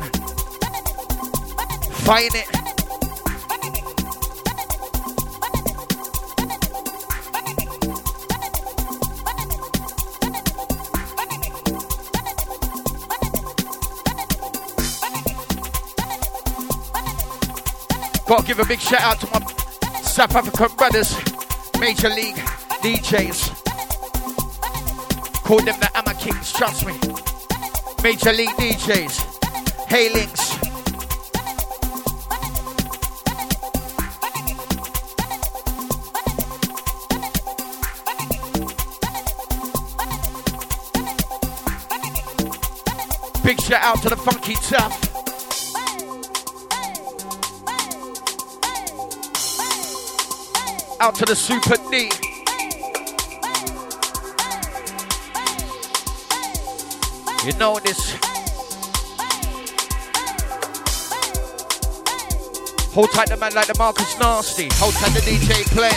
[1.99, 2.47] Find it.
[18.25, 19.45] Gotta give a big shout out to my
[20.03, 21.17] South African brothers,
[21.81, 22.37] Major League
[22.81, 23.49] DJz.
[25.43, 27.32] Call them the Amma Kings, trust me.
[28.03, 29.87] Major League DJz.
[29.87, 30.57] Hey Links.
[43.41, 44.99] Big shout out to the Funky Tough.
[50.99, 52.32] Out to the Super D.
[57.45, 58.13] You know this.
[62.93, 64.69] Hold tight the man like the Marcus Nasty.
[64.75, 65.91] Hold tight the DJ play.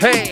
[0.00, 0.29] Hey.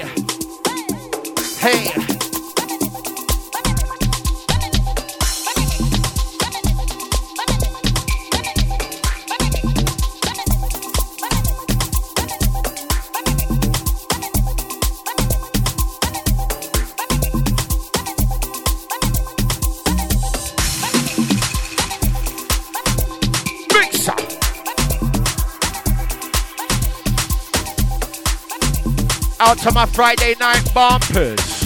[29.69, 31.64] To my Friday night bumpers.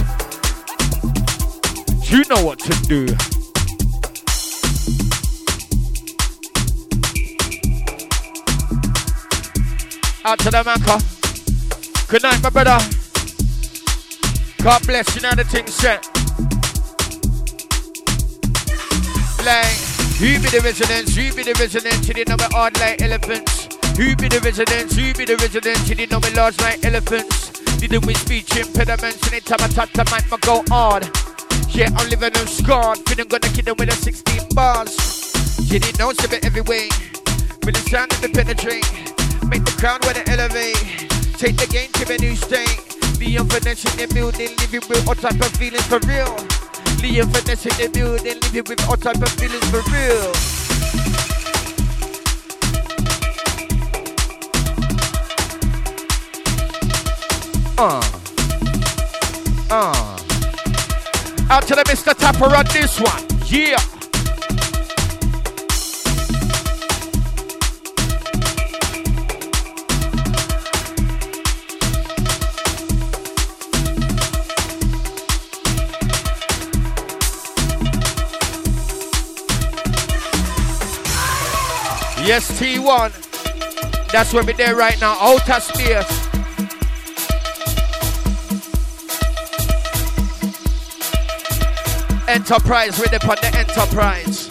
[2.10, 3.06] You know what to do.
[10.24, 10.98] Out to the Maca.
[12.08, 12.78] Good night, my brother.
[14.62, 16.06] God bless you now the thing set.
[19.44, 19.66] Like,
[20.18, 21.14] who be the residents?
[21.14, 22.08] Who be the residents?
[22.08, 23.68] You know me hard like elephants.
[23.96, 24.96] Who be the residents?
[24.96, 25.88] Who be the residents?
[25.88, 27.41] You know me large like elephants.
[27.82, 29.26] Didn't we speech impediments?
[29.26, 31.02] Anytime I touch the mic, I go hard.
[31.74, 32.98] Yeah, I'm living on scarred.
[33.08, 34.94] Feeling gonna kill them with a 16 bars.
[35.66, 36.86] You didn't know it's a bit everywhere.
[37.66, 38.86] With the sound the penetrate.
[39.50, 40.78] Make the crowd wanna elevate.
[41.42, 42.78] Take the game to a new state.
[43.18, 46.38] Leon Finesse in the building, living with all type of feelings for real.
[47.02, 51.31] Leon Finesse in the building, living with all type of feelings for real.
[57.84, 58.00] Uh.
[59.68, 60.16] Uh.
[61.50, 62.16] Out to the Mr.
[62.16, 63.24] Tapper on this one.
[63.46, 63.76] Yeah.
[82.24, 84.12] Yes, T1.
[84.12, 85.16] That's where we're there right now.
[85.20, 86.31] Outer space.
[92.32, 94.48] Enterprise, we're upon the Enterprise.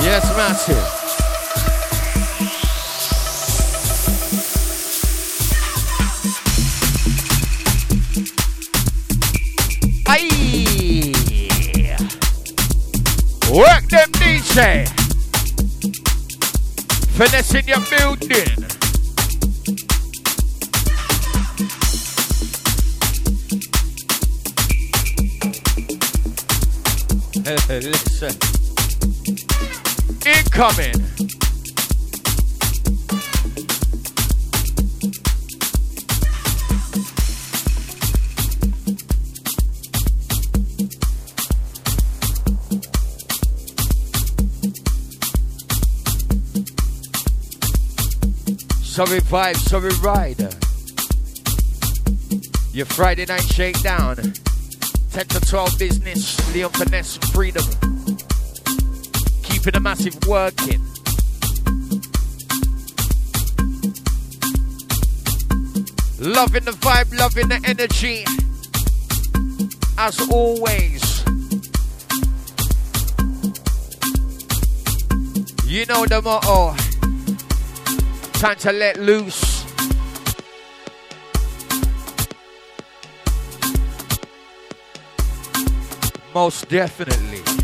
[0.00, 0.86] Yes, massive.
[10.06, 11.12] Aye.
[13.52, 14.91] Work them DJ.
[17.22, 18.66] Finesse in your building.
[27.68, 28.34] Listen.
[30.26, 31.21] Incoming.
[49.04, 50.48] Sorry vibe, sorry rider.
[52.72, 54.14] Your Friday night shakedown.
[54.14, 57.66] 10 to 12 business, Leon Finesse, 3Dom.
[59.42, 60.80] Keeping the massive working.
[66.20, 68.24] Loving the vibe, loving the energy.
[69.98, 71.24] As always.
[75.66, 76.81] You know the motto.
[78.42, 79.64] Time to let loose.
[86.34, 87.61] Most definitely.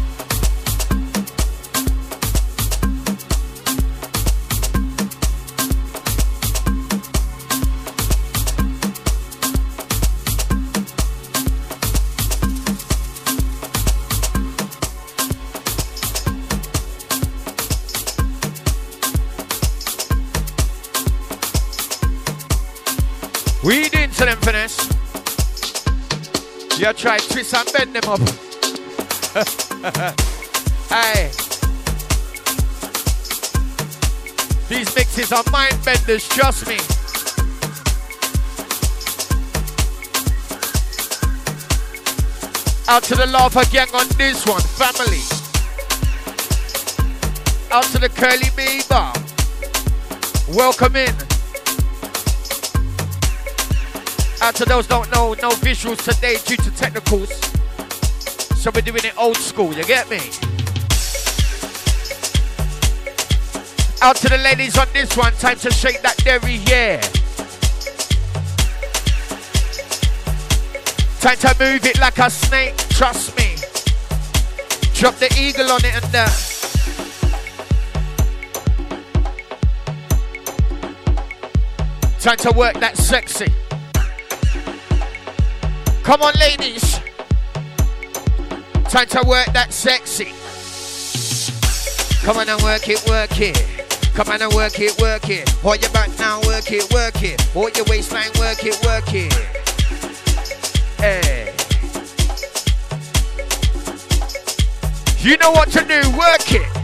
[26.89, 28.19] You try twist and bend them up.
[30.89, 31.31] hey.
[34.71, 36.79] These mixes are mind benders, trust me.
[42.89, 45.21] Out to the Lava Gang on this one, family.
[47.71, 49.13] Out to the Curly Beaver.
[50.57, 51.28] Welcome in.
[54.49, 57.29] Out to those don't know, no visuals today due to technicals.
[58.59, 60.17] So we're doing it old school, you get me?
[64.01, 66.99] Out to the ladies on this one, time to shake that dairy, yeah.
[71.21, 73.55] Time to move it like a snake, trust me.
[74.95, 76.33] Drop the eagle on it and that.
[82.19, 83.53] Time to work that sexy.
[86.09, 87.01] Come on, ladies.
[88.89, 90.33] Time to work that sexy.
[92.25, 93.63] Come on and work it, work it.
[94.15, 95.47] Come on and work it, work it.
[95.61, 97.39] Hold your back now, work it, work it.
[97.53, 99.35] Hold your waistline, work it, work it.
[100.97, 101.53] Hey.
[105.19, 106.78] You know what to do, work it.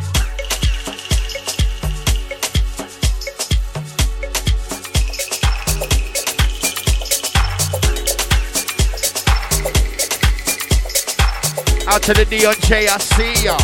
[11.94, 13.54] Out to the Dion J, I see ya.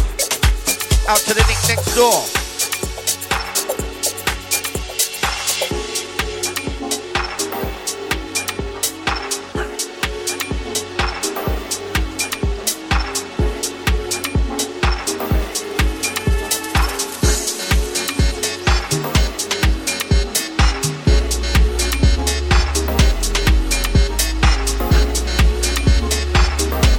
[1.09, 2.23] Out to the Nick next door.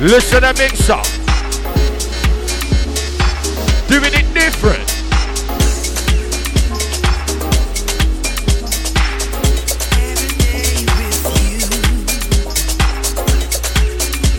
[0.01, 1.20] Listen to mixer.
[3.91, 4.79] Doing it different.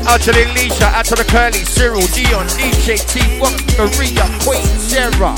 [0.09, 5.37] Out to the Alicia, out to the Curly, Cyril, Dion, DJ T1, Maria, Queen, Sarah.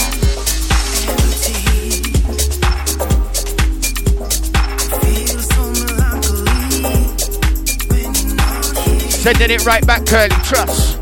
[9.10, 10.93] Sending it right back, Curly, trust.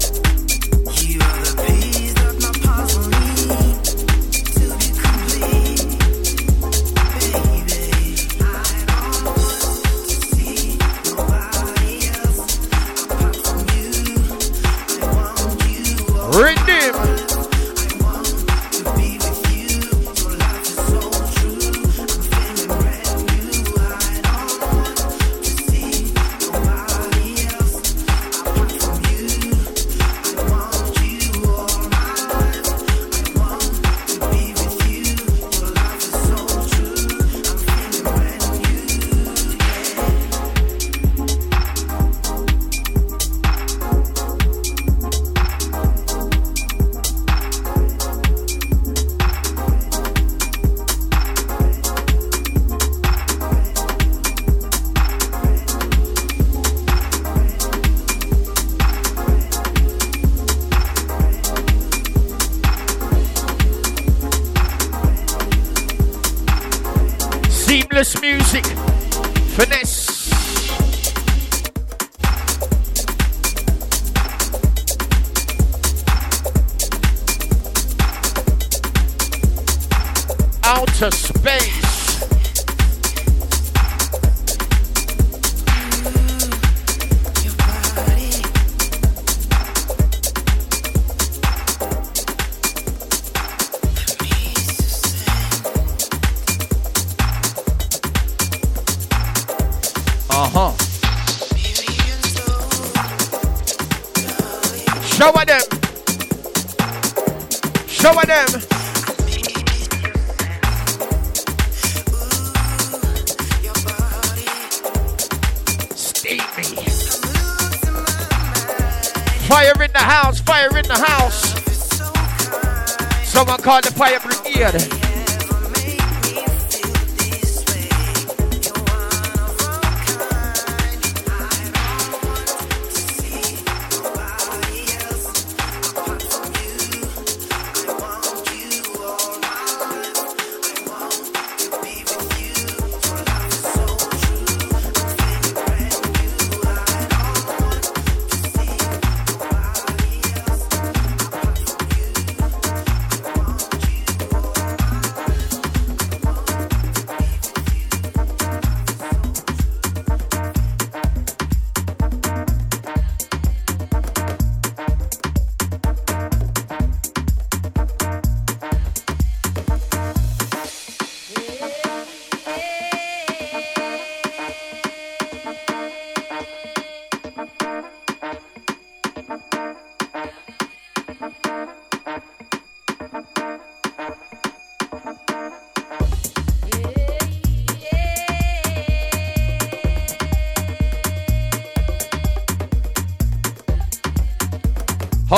[124.03, 125.02] Fire brigade.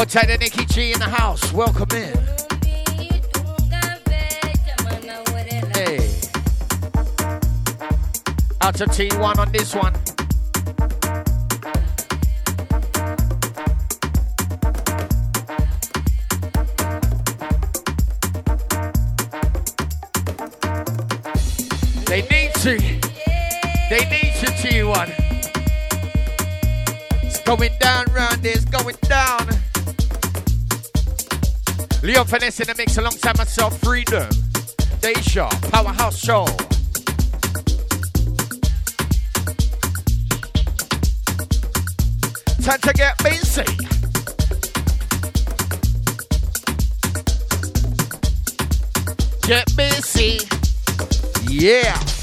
[0.04, 1.50] Hold tight to Nikki G in the house.
[1.54, 2.12] Welcome in.
[5.72, 5.96] Hey.
[8.60, 9.94] Out to T1 on this one.
[22.04, 22.76] They need to.
[23.88, 25.08] They need to T1.
[27.22, 29.63] It's going down round this, going down.
[32.04, 34.28] Leon Finesse in the mix alongside myself, 3Dom.
[35.00, 36.44] Deja, Powerhouse Show.
[42.62, 43.64] Time to get busy.
[49.46, 50.40] Get busy.
[51.48, 52.13] Yeah.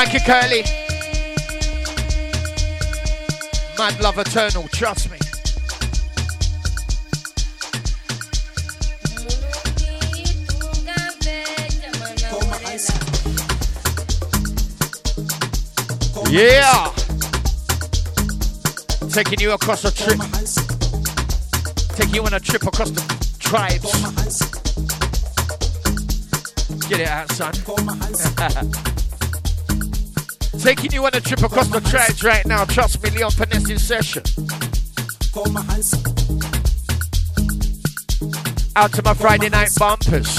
[0.00, 0.62] Thank you, Curly.
[3.76, 5.18] Mad love eternal, trust me.
[16.30, 16.92] Yeah.
[19.10, 20.20] Taking you across a trip.
[21.96, 23.02] Taking you on a trip across the
[23.40, 23.90] tribes.
[26.88, 28.84] Get it out, son.
[30.60, 32.64] Taking you on a trip across the tracks right now.
[32.64, 34.22] Trust me, Leon Finesse in session.
[38.76, 40.38] Out to my Friday night bumpers.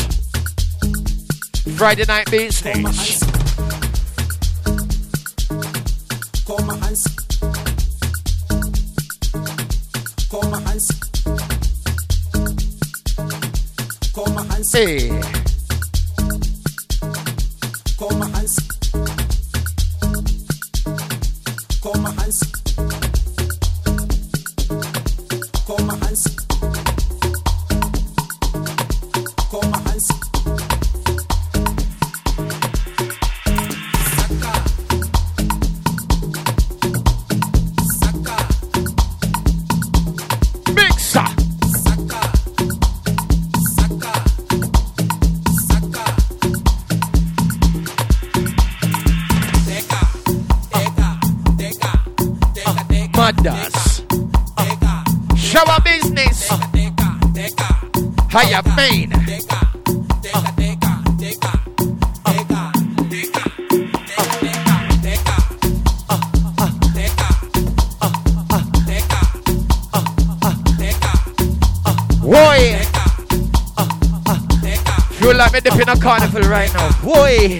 [1.78, 3.20] Friday night business.
[14.72, 15.39] Hey.
[76.50, 76.90] Right now.
[77.04, 77.60] Boy.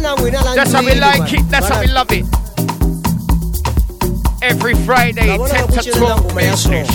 [0.00, 1.44] Na n'wina laha That's how we like it.
[1.50, 2.24] That's how we love it.
[4.42, 6.90] Every Friday, 10 to 12 business.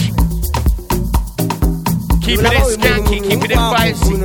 [2.23, 4.15] Keeping it skanky, keeping it in spicy.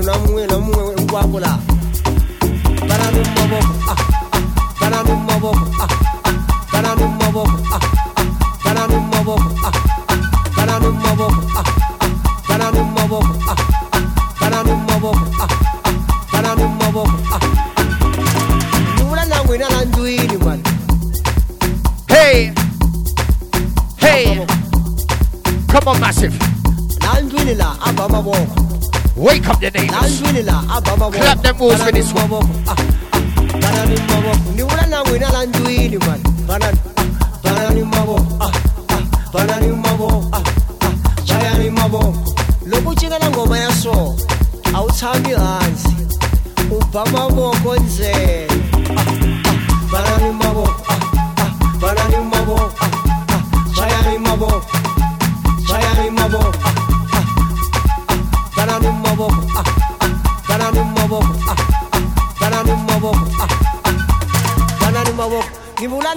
[25.86, 26.32] Come on, massive.
[29.16, 30.20] Wake up the neighbors.
[31.14, 32.26] Clap them moves for this one.
[42.66, 44.16] lokuchika la ngoma yaso
[44.74, 45.96] awuthambi hansi
[46.70, 48.35] ubha mavoko nzela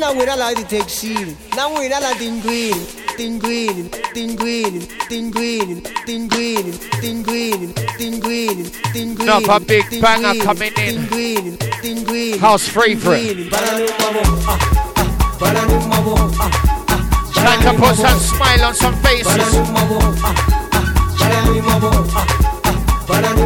[0.10, 1.38] Now we're not like the taxi.
[1.56, 2.73] Now we don't the green.
[3.14, 6.72] Thing green, thing green, thing green, thing green,
[7.22, 8.64] green, thing green,
[9.14, 9.27] green.
[9.27, 11.06] Not a big banger coming in.
[11.06, 11.60] Green,
[12.06, 12.40] green.
[12.40, 13.52] House free for it.
[17.36, 19.60] Trying to put some smile on some faces.
[23.06, 23.40] Para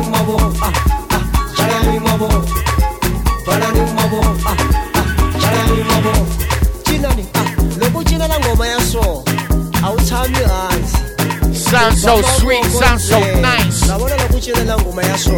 [10.23, 13.89] Sounds so sweet, sounds so nice.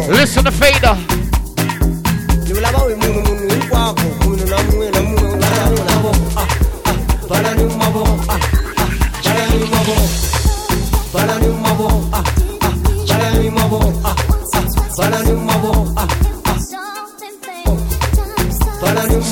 [0.08, 0.96] Listen to Fader.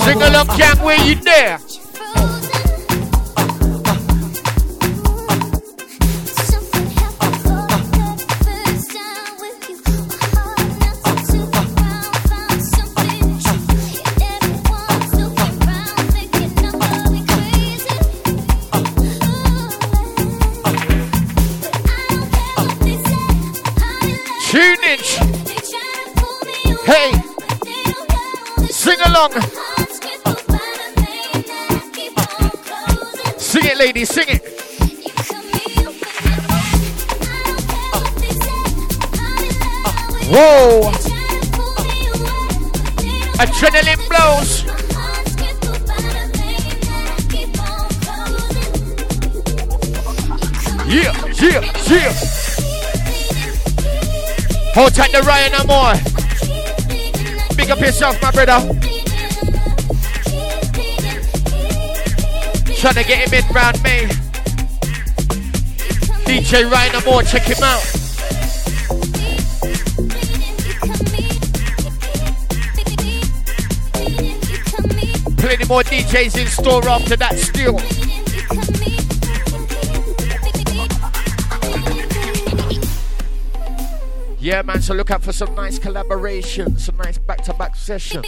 [0.04, 1.63] Sing along, can't wait you there.
[29.14, 29.32] Along.
[33.38, 34.42] Sing it, ladies, sing it.
[40.26, 40.90] Whoa,
[43.38, 44.64] adrenaline blows.
[50.86, 52.12] Yeah, yeah, yeah.
[54.74, 56.14] Hold tight the Ryan and more.
[57.56, 58.83] Big up yourself, my brother.
[62.84, 64.04] Trying to get him in round me.
[66.26, 67.80] DJ and more, check him out.
[75.38, 77.80] Plenty more DJs in store after that still.
[84.38, 88.26] Yeah, man, so look out for some nice collaborations, some nice back to back sessions.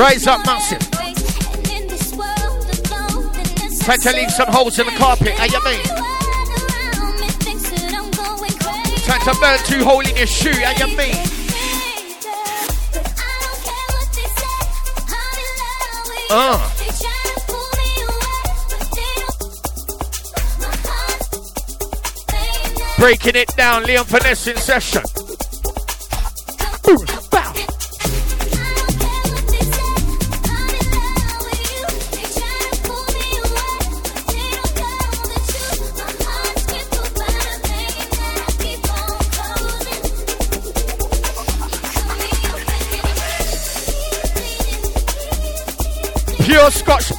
[0.00, 0.80] Rise up, massive.
[3.80, 5.84] Try to leave some holes in the carpet, how you mean?
[9.04, 11.16] Try to burn two holes in your shoe, how you mean?
[16.30, 16.70] Uh.
[22.98, 25.02] Breaking it down, Leon Finesse in session.
[26.84, 27.19] Boom,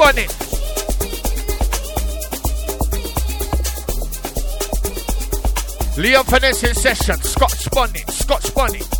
[0.01, 0.25] money.
[5.97, 8.90] Leon Finesse Session, Scott Bunny, Scott Bunny.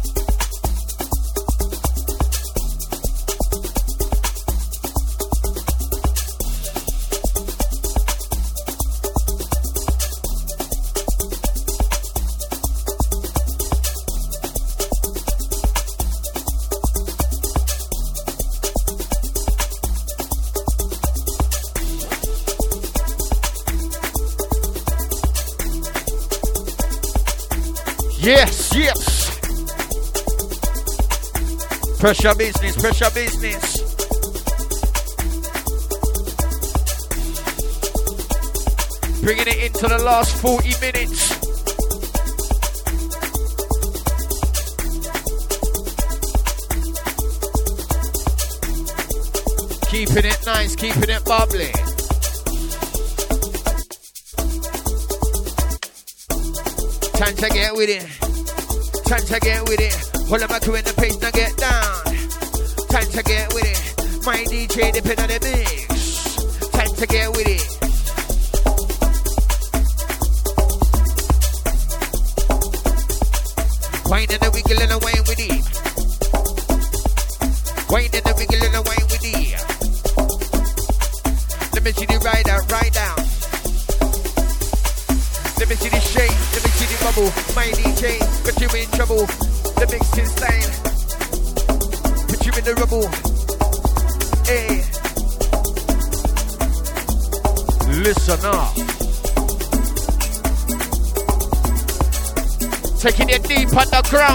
[32.02, 33.78] Pressure business, pressure business.
[39.22, 41.30] Bringing it into the last 40 minutes.
[49.92, 51.72] Keeping it nice, keeping it bubbly.
[57.14, 59.06] Time to get with it.
[59.06, 60.11] Time to get with it.
[60.32, 62.06] Hold on back in the pace now get down.
[62.88, 64.26] Time to get with it.
[64.26, 66.70] My DJ depend on the mix.
[66.72, 67.68] Time to get with it.
[74.10, 75.68] Wine and a wiggle and a wine with it.
[77.92, 78.71] Wine a wiggle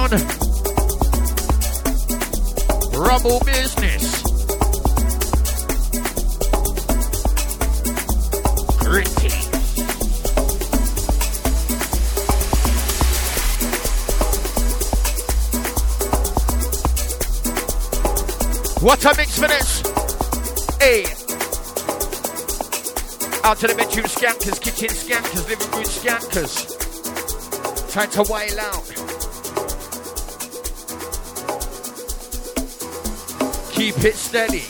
[0.07, 0.21] Rubble
[3.41, 4.23] business.
[8.79, 9.31] Gritty.
[18.81, 19.83] What a mix for this.
[20.81, 21.05] Hey.
[23.43, 26.77] Out to the bedroom scankers, kitchen scankers, living room scankers.
[27.91, 28.96] Time to wail out.
[33.97, 34.63] Keep it steady.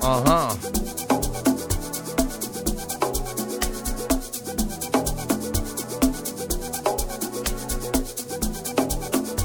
[0.00, 0.54] Uh huh.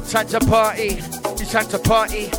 [0.07, 0.99] Time to party.
[1.41, 2.29] It's time to party.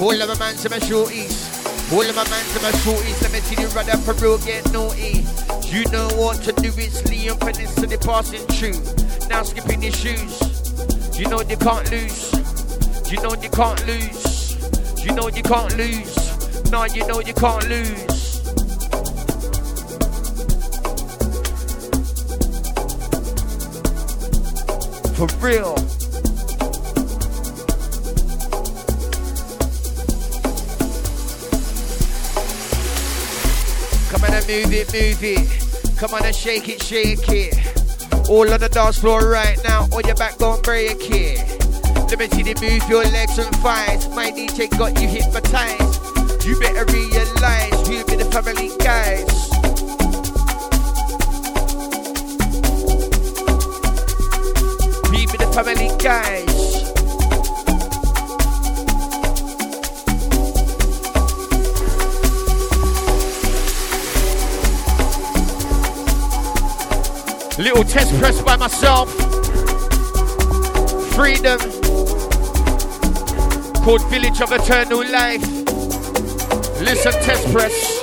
[0.00, 1.92] All of my man to my shorties.
[1.92, 3.20] All of my man to my shorties.
[3.20, 5.35] Let me see the rudder for real get naughty.
[5.68, 6.70] You know what to do.
[6.76, 9.28] It's Leon Finesse passing through.
[9.28, 11.18] Now skipping your shoes.
[11.18, 12.32] You know you can't lose.
[13.10, 15.04] You know you can't lose.
[15.04, 16.70] You know you can't lose.
[16.70, 18.40] No, you know you can't lose.
[25.16, 25.76] For real.
[34.10, 35.55] Come on and move it, move it.
[35.96, 38.28] Come on and shake it, shake it.
[38.28, 41.38] All on the dance floor right now, on your back, gon' break it.
[42.10, 44.06] Let me see you move your legs and thighs.
[44.10, 46.44] My DJ got you hypnotized.
[46.44, 49.26] You better realize we be the family guys.
[55.10, 56.55] We be the family guys.
[67.58, 69.08] Little test press by myself.
[71.16, 71.60] 3Dom.
[73.82, 75.40] Called Village of Eternal Life.
[76.82, 78.02] Listen, test press.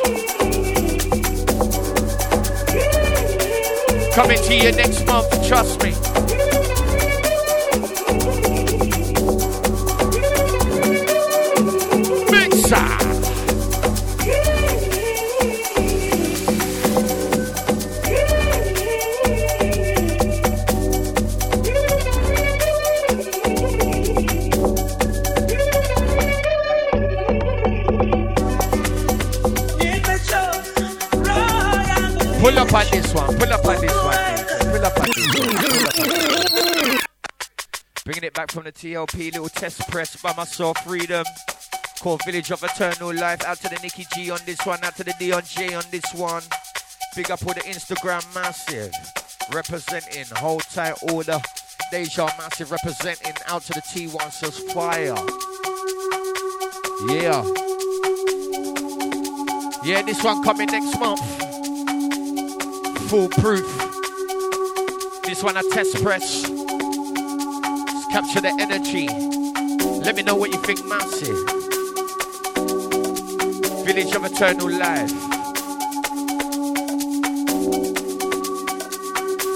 [4.16, 6.43] Coming to you next month, trust me.
[38.64, 41.26] From the TLP, little test press by myself, 3Dom.
[42.00, 43.44] Called Village of Eternal Life.
[43.44, 44.82] Out to the Nikki G on this one.
[44.86, 46.44] Out to the Dion J on this one.
[47.14, 48.94] Big up all the Instagram massive.
[49.52, 50.24] Representing.
[50.38, 51.40] Hold tight order.
[51.92, 53.34] Deja massive representing.
[53.48, 55.18] Out to the T1 says fire.
[57.10, 57.44] Yeah.
[59.84, 61.20] Yeah, this one coming next month.
[63.10, 63.68] Foolproof.
[65.26, 66.53] This one a test press.
[68.14, 69.08] Capture the energy.
[70.06, 71.34] Let me know what you think, Mousy.
[73.84, 75.10] Village of Eternal Life.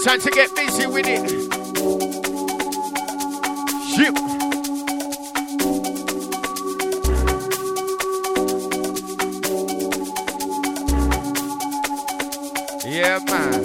[0.03, 1.29] Time to get busy with it.
[3.93, 4.17] Shoot.
[12.87, 13.63] Yeah, man.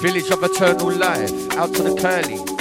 [0.00, 1.58] Village of Eternal Life.
[1.58, 2.59] Out to the curly.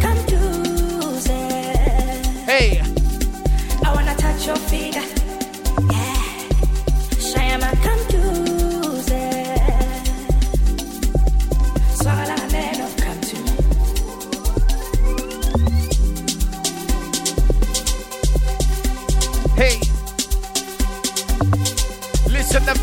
[0.00, 1.34] Confusing.
[2.46, 2.80] Hey,
[3.84, 5.07] I wanna touch your figure.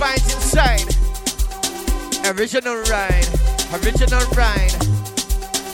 [0.04, 0.94] Inside.
[2.26, 3.28] Original ride,
[3.74, 4.74] original ride.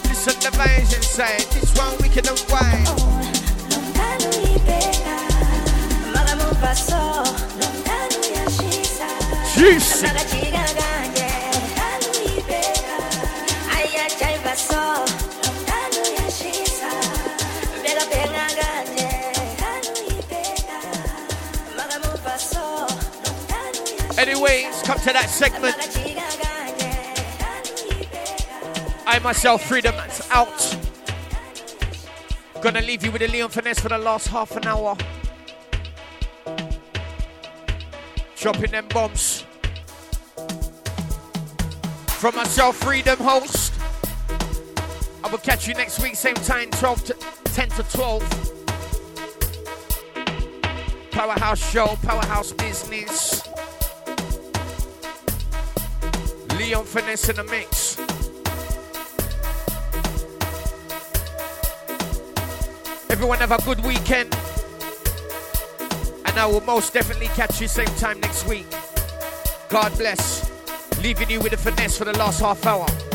[0.05, 1.41] Listen the vibes inside.
[1.51, 2.87] This one we can unwind.
[9.55, 10.07] Juicy.
[10.07, 10.50] Anyways,
[24.91, 25.75] come to that segment.
[29.07, 30.77] I myself, 3Dom that's out.
[32.61, 34.97] Gonna leave you with a Leon Finesse for the last half an hour.
[38.35, 39.45] Dropping them bombs.
[42.07, 43.73] From myself, 3Dom Host.
[45.23, 47.13] I will catch you next week, same time, 12 to
[47.45, 48.51] 10 to 12.
[51.11, 53.40] Powerhouse Show, Powerhouse Business.
[56.71, 57.99] Leon Finesse in the mix.
[63.09, 64.33] Everyone have a good weekend.
[66.25, 68.67] And I will most definitely catch you same time next week.
[69.67, 70.49] God bless.
[71.03, 73.10] Leaving you with a finesse for the last half hour.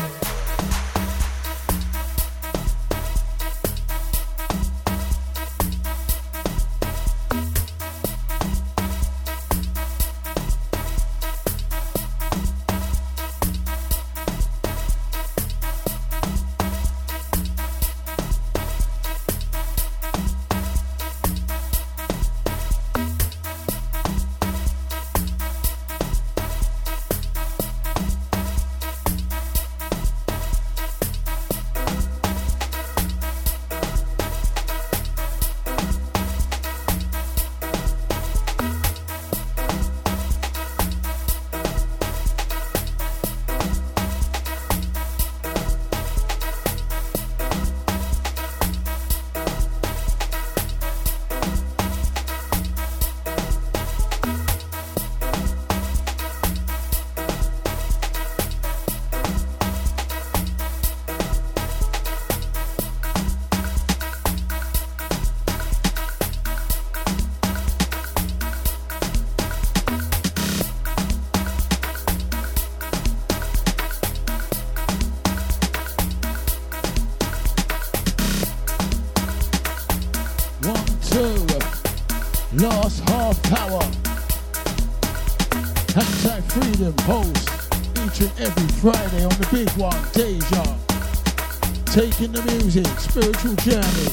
[92.27, 94.09] Taking the music, spiritual journey.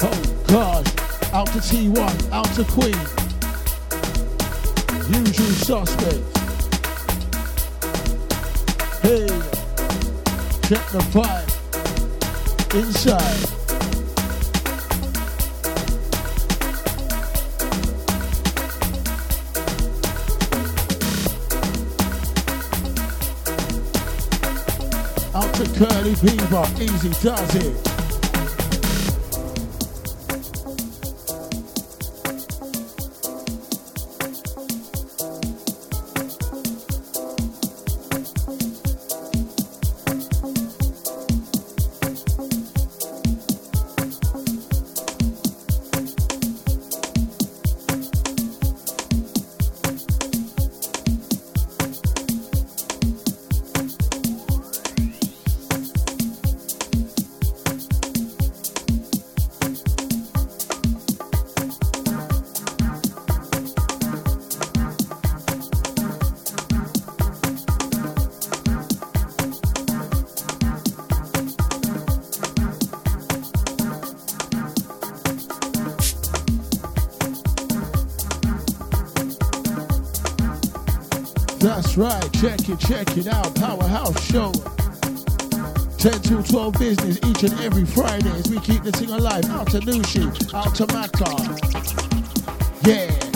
[0.00, 0.86] Oh gosh,
[1.32, 2.94] out to T1, out to Queen.
[5.12, 6.40] Usual suspects.
[9.02, 9.26] Hey,
[10.68, 11.48] check the vibe
[12.74, 13.59] inside.
[25.64, 27.99] To Curly Beaver, easy does it.
[82.00, 83.54] Right, check it, check it out.
[83.56, 84.52] Powerhouse Show.
[85.98, 89.44] 10 to 12 business each and every Friday as we keep the thing alive.
[89.50, 91.30] Out to Nushi, out to Maka.
[92.88, 93.29] Yeah.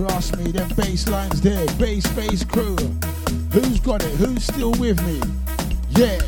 [0.00, 2.74] Trust me, them bass lines there, bass, bass crew.
[3.52, 4.14] Who's got it?
[4.14, 5.20] Who's still with me?
[5.90, 6.22] Yeah.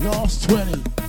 [0.00, 1.07] Last 20.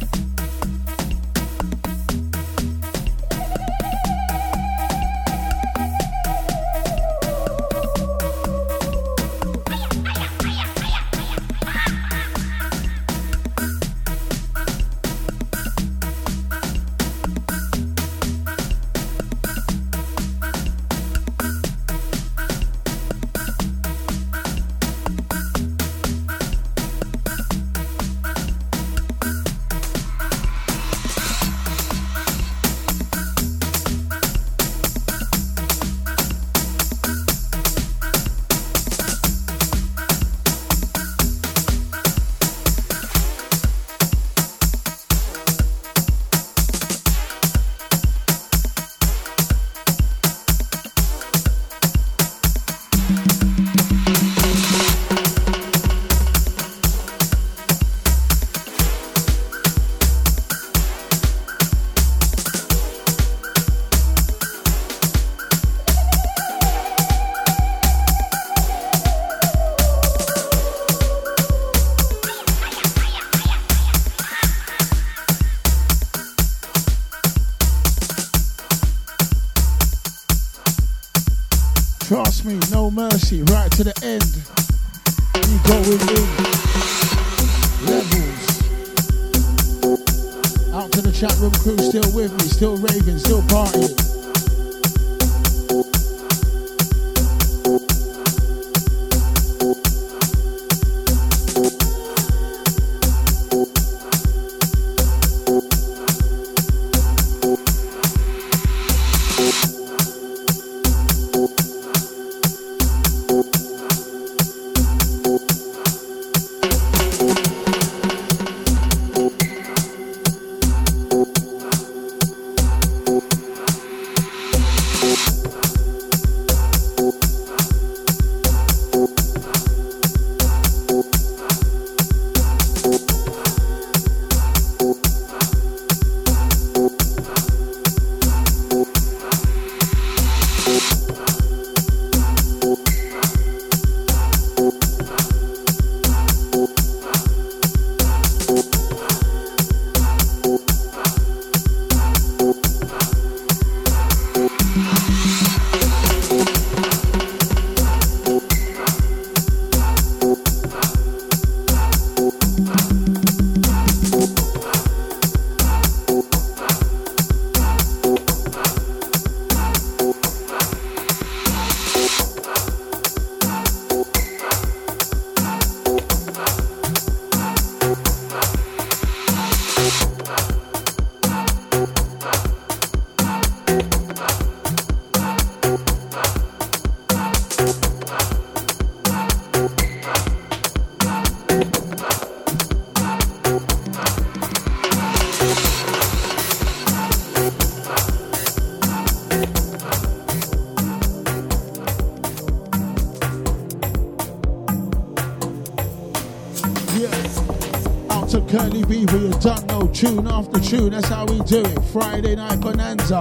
[208.29, 210.91] Out to Curly Beaver, you don't know tune after tune.
[210.91, 211.79] That's how we do it.
[211.85, 213.17] Friday night bonanza.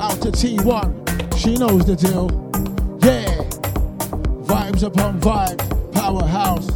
[0.00, 2.28] Out to T1, she knows the deal.
[3.04, 3.44] Yeah.
[4.42, 5.62] Vibes upon vibes,
[5.92, 6.68] powerhouse.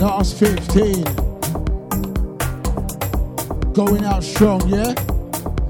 [0.00, 1.02] Last 15.
[3.72, 4.94] Going out strong, yeah?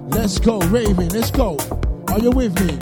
[0.08, 1.56] Let's go, raving, let's go.
[2.08, 2.76] Are you with me?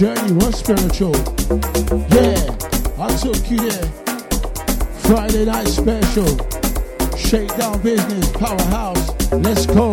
[0.00, 1.14] Journey was spiritual.
[2.08, 2.56] Yeah,
[2.98, 3.86] I took you there.
[5.02, 6.26] Friday night special.
[7.18, 9.30] Shakedown business, powerhouse.
[9.30, 9.92] Let's go.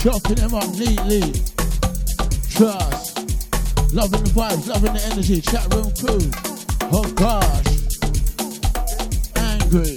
[0.00, 1.20] Chopping them up neatly.
[2.48, 3.18] Trust,
[3.92, 6.30] loving the vibes, loving the energy, chat room crew.
[6.90, 7.66] Oh gosh,
[9.36, 9.94] angry.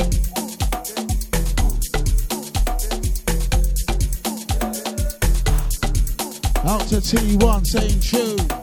[6.66, 8.63] Out to T1 saying true.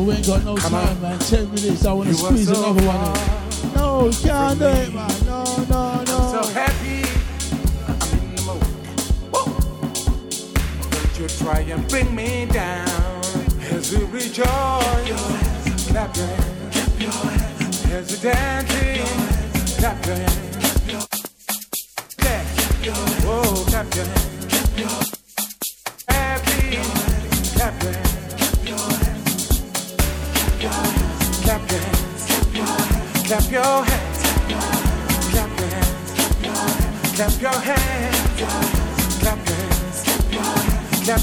[0.00, 1.02] But we ain't got no Come time, on.
[1.02, 1.18] man.
[1.18, 3.74] Ten minutes, I want to squeeze so another one in.
[3.74, 5.26] No, can't do it, man.
[5.26, 6.16] No, no, no.
[6.16, 7.04] I'm so happy.
[7.86, 8.64] I'm in the mood.
[10.90, 12.88] Don't you try and bring me down
[13.70, 14.46] as we rejoice.
[14.46, 15.86] Clap your hands.
[15.90, 17.84] Clap your hands.
[17.92, 20.39] As we dance, clap your hands.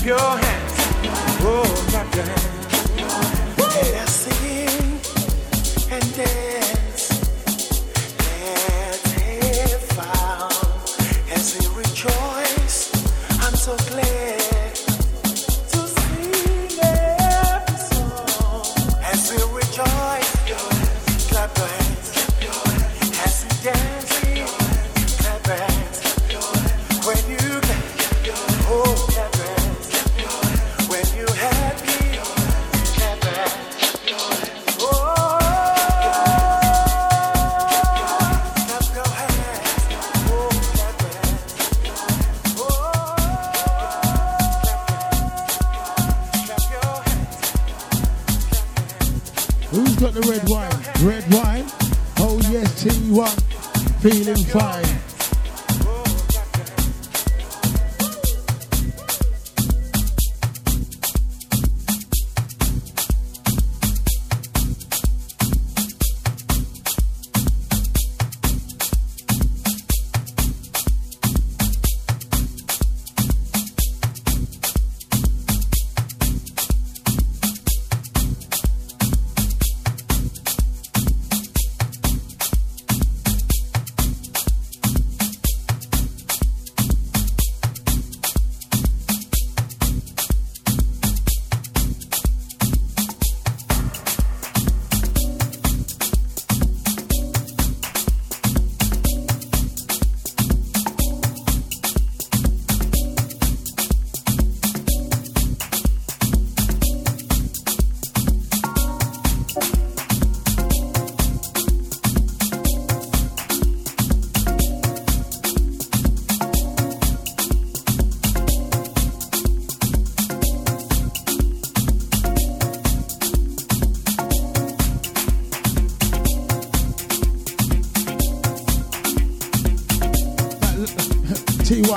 [0.08, 0.47] your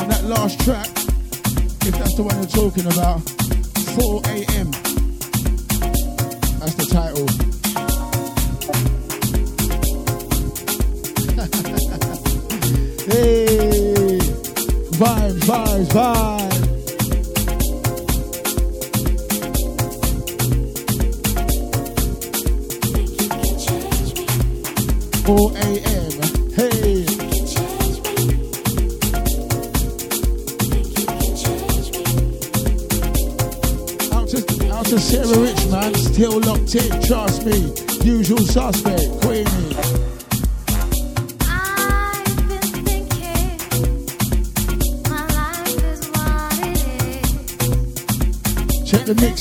[0.01, 0.89] on that last track,
[1.87, 3.21] if that's the one you're talking about,
[4.01, 4.71] 4 a.m.
[6.59, 7.27] That's the title.
[13.13, 14.19] hey,
[14.97, 16.60] vibes, vibes, vibes.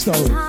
[0.10, 0.49] episode.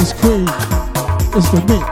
[0.00, 0.44] It's free.
[1.36, 1.87] It's the mix.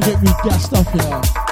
[0.00, 1.43] don't get me gassed up here.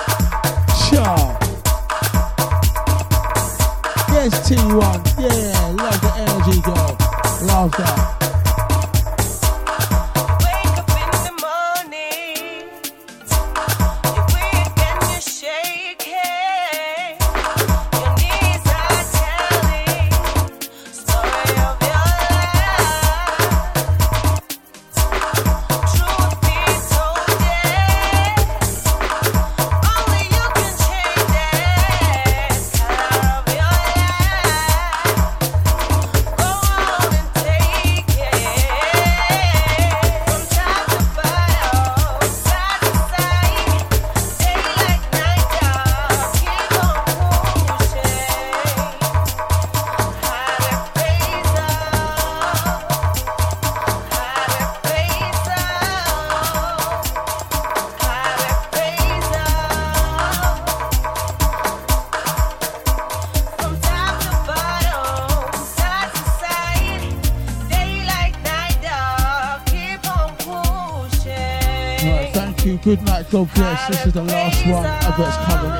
[73.88, 75.72] this is the last one of what's coming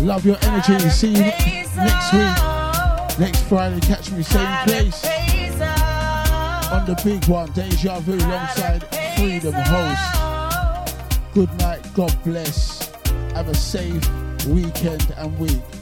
[0.00, 0.06] in.
[0.06, 0.78] Love your energy.
[0.88, 1.32] See you
[1.76, 3.18] next week.
[3.18, 5.04] Next Friday, catch me same place.
[6.72, 8.82] On the big one, Deja Vu alongside
[9.16, 11.34] 3Dom Host.
[11.34, 12.90] Good night, God bless.
[13.34, 14.08] Have a safe
[14.46, 15.79] weekend and week.